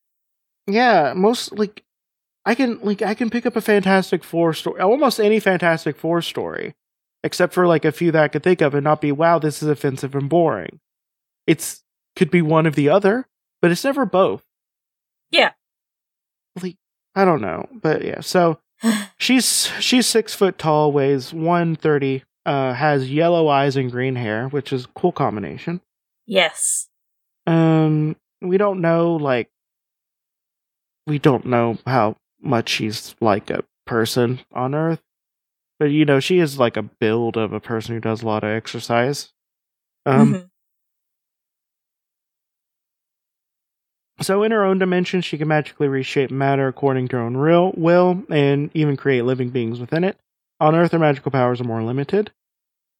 Yeah, 0.68 1.14
most 1.16 1.54
like 1.54 1.84
I 2.46 2.56
can 2.56 2.80
like 2.82 3.02
I 3.02 3.14
can 3.14 3.30
pick 3.30 3.46
up 3.46 3.56
a 3.56 3.62
Fantastic 3.62 4.24
Four 4.24 4.54
story, 4.54 4.82
almost 4.82 5.20
any 5.20 5.40
Fantastic 5.40 5.98
Four 5.98 6.22
story, 6.22 6.76
except 7.24 7.54
for 7.54 7.66
like 7.66 7.86
a 7.86 7.92
few 7.92 8.12
that 8.12 8.24
I 8.24 8.28
could 8.28 8.44
think 8.44 8.62
of, 8.62 8.74
and 8.74 8.84
not 8.84 9.02
be 9.02 9.12
wow, 9.12 9.40
this 9.40 9.64
is 9.64 9.70
offensive 9.70 10.16
and 10.16 10.30
boring. 10.30 10.80
It's 11.48 11.84
could 12.16 12.30
be 12.30 12.42
one 12.42 12.66
of 12.66 12.76
the 12.76 12.90
other, 12.90 13.28
but 13.62 13.72
it's 13.72 13.84
never 13.84 14.06
both. 14.06 14.44
Yeah. 15.32 15.52
Like 16.62 16.78
I 17.16 17.24
don't 17.26 17.42
know, 17.42 17.68
but 17.72 18.04
yeah. 18.04 18.20
So 18.22 18.60
she's 19.18 19.72
she's 19.80 20.08
six 20.08 20.34
foot 20.34 20.58
tall, 20.58 20.92
weighs 20.92 21.34
one 21.34 21.76
thirty, 21.76 22.24
uh, 22.46 22.74
has 22.74 23.12
yellow 23.12 23.48
eyes 23.48 23.76
and 23.76 23.92
green 23.92 24.16
hair, 24.16 24.48
which 24.50 24.72
is 24.74 24.86
a 24.86 24.90
cool 24.90 25.12
combination. 25.12 25.82
Yes. 26.26 26.88
Um, 27.48 28.16
we 28.42 28.58
don't 28.58 28.82
know 28.82 29.16
like 29.16 29.50
we 31.08 31.20
don't 31.20 31.46
know 31.46 31.78
how 31.86 32.16
much 32.42 32.70
she's 32.70 33.16
like 33.20 33.50
a 33.50 33.64
person 33.86 34.40
on 34.54 34.74
Earth, 34.74 35.02
but 35.80 35.86
you 35.86 36.06
know 36.06 36.20
she 36.20 36.40
is 36.40 36.58
like 36.60 36.78
a 36.78 36.84
build 36.84 37.38
of 37.38 37.54
a 37.54 37.60
person 37.60 37.94
who 37.96 38.02
does 38.02 38.22
a 38.22 38.26
lot 38.26 38.44
of 38.44 38.50
exercise. 38.52 39.32
Um, 40.06 40.34
Mhm. 40.34 40.50
so 44.22 44.44
in 44.44 44.52
her 44.52 44.64
own 44.64 44.80
dimension, 44.80 45.22
she 45.22 45.38
can 45.38 45.48
magically 45.48 45.88
reshape 45.88 46.32
matter 46.32 46.68
according 46.68 47.08
to 47.10 47.18
her 47.18 47.22
own 47.24 47.36
real 47.36 47.74
will, 47.76 48.24
and 48.30 48.70
even 48.74 48.96
create 48.96 49.24
living 49.24 49.50
beings 49.50 49.80
within 49.80 50.04
it. 50.04 50.18
On 50.64 50.76
Earth, 50.76 50.94
her 50.94 51.00
magical 51.00 51.30
powers 51.30 51.60
are 51.60 51.66
more 51.66 51.84
limited. 51.84 52.32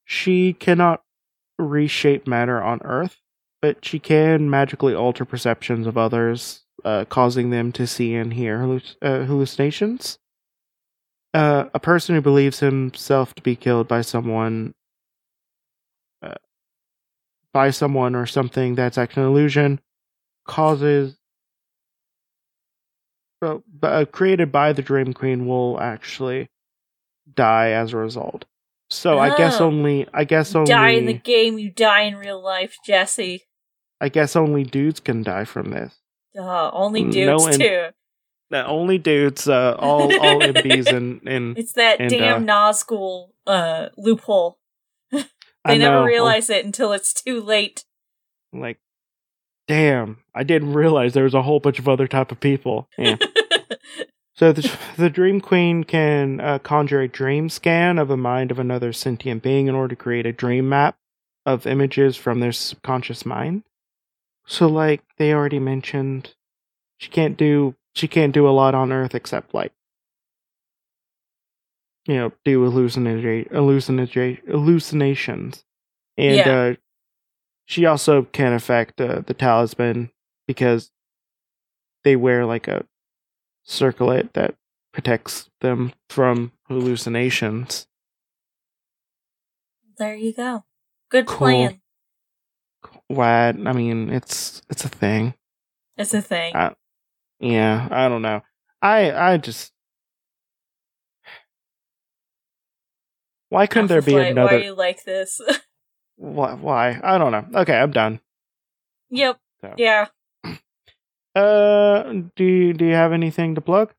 She 0.04 0.52
cannot 0.52 1.02
reshape 1.58 2.26
matter 2.26 2.62
on 2.62 2.82
Earth, 2.84 3.22
but 3.62 3.82
she 3.82 3.98
can 3.98 4.50
magically 4.50 4.94
alter 4.94 5.24
perceptions 5.24 5.86
of 5.86 5.96
others, 5.96 6.66
uh, 6.84 7.06
causing 7.06 7.48
them 7.48 7.72
to 7.72 7.86
see 7.86 8.14
and 8.16 8.34
hear 8.34 8.58
halluc- 8.58 8.96
uh, 9.00 9.24
hallucinations. 9.24 10.18
Uh, 11.32 11.70
a 11.72 11.80
person 11.80 12.14
who 12.14 12.20
believes 12.20 12.60
himself 12.60 13.34
to 13.34 13.40
be 13.40 13.56
killed 13.56 13.88
by 13.88 14.02
someone, 14.02 14.74
uh, 16.20 16.34
by 17.54 17.70
someone 17.70 18.14
or 18.14 18.26
something 18.26 18.74
that's 18.74 18.98
actually 18.98 19.22
an 19.22 19.30
illusion, 19.30 19.80
causes. 20.46 21.16
Uh, 23.40 24.04
created 24.12 24.52
by 24.52 24.74
the 24.74 24.82
Dream 24.82 25.14
Queen 25.14 25.46
will 25.46 25.80
actually 25.80 26.50
die 27.32 27.70
as 27.70 27.92
a 27.92 27.96
result. 27.96 28.44
So 28.90 29.18
I 29.18 29.36
guess 29.36 29.60
Oh. 29.60 29.66
only 29.66 30.06
I 30.12 30.24
guess 30.24 30.54
only 30.54 30.68
Die 30.70 30.88
in 30.90 31.06
the 31.06 31.14
game, 31.14 31.58
you 31.58 31.70
die 31.70 32.02
in 32.02 32.16
real 32.16 32.40
life, 32.42 32.76
Jesse. 32.86 33.42
I 34.00 34.08
guess 34.08 34.36
only 34.36 34.62
dudes 34.64 35.00
can 35.00 35.22
die 35.22 35.44
from 35.44 35.70
this. 35.70 35.98
Duh, 36.34 36.70
only 36.72 37.04
No 37.04 37.10
dudes 37.38 37.46
in- 37.56 37.60
too. 37.60 37.86
Uh, 38.52 38.62
only 38.66 38.98
dudes, 38.98 39.48
uh, 39.48 39.74
all 39.78 40.02
all 40.20 40.40
MBs 40.42 40.86
and 40.92 41.20
and 41.26 41.58
It's 41.58 41.72
that 41.72 41.98
and, 42.00 42.10
damn 42.10 42.48
uh, 42.48 42.52
Nazgul 42.52 43.30
uh, 43.46 43.88
loophole. 43.96 44.58
I 45.12 45.24
They 45.72 45.78
never 45.78 46.00
know, 46.00 46.04
realize 46.04 46.50
it 46.50 46.64
until 46.64 46.92
it's 46.92 47.14
too 47.14 47.40
late. 47.40 47.84
like, 48.52 48.78
damn, 49.66 50.18
I 50.34 50.42
didn't 50.44 50.74
realize 50.74 51.14
there 51.14 51.24
was 51.24 51.34
a 51.34 51.42
whole 51.42 51.58
bunch 51.58 51.78
of 51.78 51.88
other 51.88 52.06
type 52.06 52.30
of 52.30 52.38
people. 52.38 52.88
Yeah. 52.98 53.16
so 54.34 54.52
the 54.52 54.76
the 54.96 55.10
Dream 55.10 55.40
Queen 55.40 55.84
can 55.84 56.40
uh, 56.40 56.58
conjure 56.58 57.00
a 57.00 57.08
dream 57.08 57.48
scan 57.48 57.98
of 57.98 58.10
a 58.10 58.16
mind 58.16 58.50
of 58.50 58.58
another 58.58 58.92
sentient 58.92 59.42
being 59.42 59.66
in 59.66 59.74
order 59.74 59.94
to 59.94 60.02
create 60.02 60.26
a 60.26 60.32
dream 60.32 60.68
map 60.68 60.96
of 61.46 61.66
images 61.66 62.16
from 62.16 62.40
their 62.40 62.52
subconscious 62.52 63.24
mind. 63.26 63.62
So, 64.46 64.66
like 64.66 65.02
they 65.18 65.32
already 65.32 65.58
mentioned, 65.58 66.34
she 66.98 67.10
can't 67.10 67.36
do 67.36 67.74
she 67.94 68.08
can't 68.08 68.32
do 68.34 68.48
a 68.48 68.50
lot 68.50 68.74
on 68.74 68.92
Earth 68.92 69.14
except 69.14 69.54
like 69.54 69.72
you 72.06 72.14
know 72.16 72.32
do 72.44 72.60
hallucinati- 72.70 73.50
hallucinati- 73.50 74.46
hallucinations, 74.48 75.64
and 76.16 76.36
Yeah. 76.36 76.52
uh, 76.52 76.74
she 77.66 77.86
also 77.86 78.24
can 78.24 78.52
affect 78.52 79.00
uh, 79.00 79.20
the 79.26 79.32
talisman 79.34 80.10
because 80.46 80.90
they 82.04 82.16
wear 82.16 82.44
like 82.44 82.68
a 82.68 82.84
circlet 83.64 84.32
that 84.34 84.54
protects 84.92 85.50
them 85.60 85.92
from 86.08 86.52
hallucinations. 86.68 87.86
there 89.98 90.14
you 90.16 90.32
go. 90.32 90.64
Good 91.10 91.26
Cool. 91.26 91.38
plan. 91.38 91.80
What? 93.08 93.26
I 93.66 93.72
mean, 93.72 94.10
it's 94.10 94.62
it's 94.70 94.84
a 94.84 94.88
thing. 94.88 95.34
It's 95.96 96.14
a 96.14 96.20
thing. 96.22 96.54
Uh, 96.54 96.74
Yeah, 97.40 97.88
I 97.90 98.08
don't 98.08 98.22
know. 98.22 98.42
I 98.82 99.12
I 99.12 99.36
just 99.36 99.72
why 103.48 103.66
couldn't 103.66 103.88
there 103.88 104.02
be 104.02 104.12
Flight, 104.12 104.24
Why 104.24 104.30
another? 104.30 104.56
are 104.56 104.60
you 104.60 104.74
like 104.74 105.04
this? 105.04 105.40
Why, 106.16 106.54
why? 106.54 107.00
I 107.02 107.18
don't 107.18 107.32
know. 107.32 107.60
Okay, 107.62 107.76
I'm 107.76 107.90
done. 107.90 108.20
yep. 109.10 109.38
So. 109.60 109.74
Yeah. 109.76 110.06
Uh, 111.34 112.02
do 112.36 112.44
you, 112.44 112.72
do 112.72 112.84
you 112.84 112.94
have 112.94 113.12
anything 113.12 113.54
to 113.54 113.60
plug? 113.60 113.92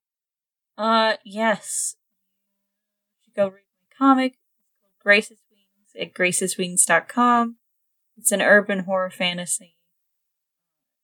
Uh, 0.77 1.15
yes. 1.23 1.95
You 3.19 3.25
should 3.25 3.35
go 3.35 3.47
read 3.47 3.63
my 3.81 3.95
comic. 3.97 4.33
Called 4.81 4.93
Grace's 5.03 5.39
Wings 5.51 5.93
at 5.99 6.13
graceswings.com. 6.13 7.57
It's 8.17 8.31
an 8.31 8.41
urban 8.41 8.79
horror 8.79 9.09
fantasy. 9.09 9.75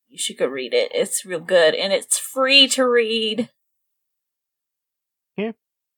You 0.08 0.18
should 0.18 0.38
go 0.38 0.48
read 0.48 0.74
it. 0.74 0.92
It's 0.94 1.26
real 1.26 1.40
good 1.40 1.74
and 1.74 1.94
it's 1.94 2.18
free 2.18 2.68
to 2.70 2.88
read. 2.88 3.50
Yeah. 5.38 5.52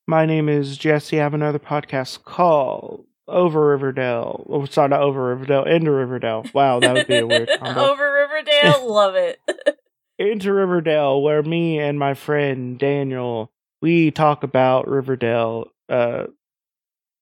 My 0.08 0.26
name 0.26 0.50
is 0.50 0.78
Jesse. 0.78 1.20
I 1.20 1.24
have 1.24 1.34
another 1.34 1.60
podcast 1.60 2.24
called 2.24 3.06
Over 3.28 3.70
Riverdale. 3.70 4.46
Oh, 4.50 4.66
sorry, 4.66 4.90
not 4.90 5.02
Over 5.02 5.30
Riverdale. 5.30 5.64
Into 5.64 5.92
Riverdale. 5.92 6.46
Wow, 6.54 6.80
that 6.80 6.94
would 6.94 7.08
be 7.08 7.18
a 7.18 7.28
weird 7.28 7.50
combo. 7.60 7.92
Over 7.92 8.14
Riverdale, 8.14 8.92
love 8.92 9.16
it. 9.16 9.40
Into 10.20 10.54
Riverdale, 10.54 11.22
where 11.22 11.42
me 11.44 11.80
and 11.80 11.98
my 11.98 12.14
friend 12.14 12.78
Daniel 12.78 13.52
we 13.82 14.12
talk 14.12 14.44
about 14.44 14.88
Riverdale, 14.88 15.66
uh, 15.90 16.26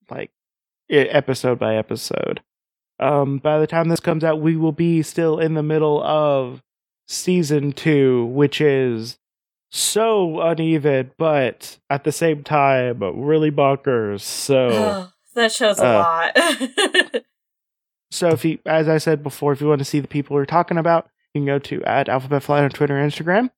like 0.10 0.30
episode 0.90 1.58
by 1.58 1.76
episode. 1.76 2.42
Um, 3.00 3.40
by 3.40 3.58
the 3.60 3.66
time 3.66 3.90
this 3.90 4.00
comes 4.00 4.24
out, 4.24 4.42
we 4.42 4.56
will 4.56 4.72
be 4.74 5.02
still 5.02 5.40
in 5.40 5.56
the 5.56 5.64
middle 5.64 6.04
of 6.04 6.62
season 7.08 7.72
two, 7.72 8.26
which 8.26 8.62
is 8.62 9.18
so 9.72 10.40
uneven, 10.42 11.12
but 11.18 11.80
at 11.90 12.04
the 12.04 12.12
same 12.12 12.44
time 12.44 13.00
really 13.02 13.52
bonkers. 13.52 14.22
So. 14.22 15.08
That 15.34 15.50
shows 15.54 15.80
a 15.80 15.86
Uh, 15.86 16.32
lot. 16.36 17.24
So 18.12 18.28
if 18.28 18.44
you, 18.44 18.60
as 18.66 18.90
I 18.90 18.98
said 18.98 19.24
before, 19.24 19.54
if 19.54 19.62
you 19.62 19.68
want 19.70 19.80
to 19.80 19.86
see 19.86 20.02
the 20.02 20.08
people 20.10 20.36
we're 20.36 20.46
talking 20.46 20.78
about, 20.78 21.10
you 21.34 21.42
can 21.42 21.46
go 21.46 21.60
to 21.60 21.84
at 21.84 22.10
Alphabet 22.10 22.44
Flight 22.44 22.64
on 22.64 22.70
Twitter 22.70 22.98
and 22.98 23.12
Instagram. 23.12 23.50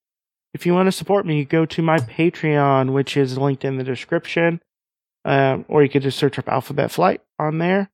If 0.54 0.66
you 0.66 0.74
want 0.74 0.88
to 0.88 0.92
support 0.92 1.26
me, 1.26 1.46
go 1.46 1.66
to 1.66 1.82
my 1.82 1.98
Patreon, 1.98 2.94
which 2.94 3.18
is 3.18 3.38
linked 3.38 3.66
in 3.66 3.78
the 3.78 3.84
description. 3.84 4.62
Um, 5.26 5.66
or 5.68 5.82
you 5.82 5.90
could 5.90 6.04
just 6.04 6.20
search 6.20 6.38
up 6.38 6.50
Alphabet 6.50 6.92
Flight 6.92 7.22
on 7.40 7.58
there. 7.58 7.90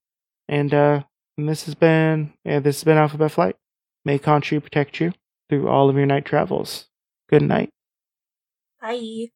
And, 0.48 0.74
uh, 0.74 1.04
and 1.38 1.48
this 1.48 1.65
has 1.65 1.76
been 1.76 2.34
yeah, 2.44 2.60
this 2.60 2.78
has 2.78 2.84
been 2.84 2.98
Alphabet 2.98 3.32
Flight. 3.32 3.56
May 4.04 4.20
Khonshu 4.20 4.62
protect 4.62 5.00
you 5.00 5.13
through 5.50 5.68
all 5.68 5.89
of 5.89 5.96
your 5.96 6.06
night 6.06 6.26
travels. 6.26 6.88
Good 7.30 7.44
night. 7.44 7.70
Bye. 8.82 9.28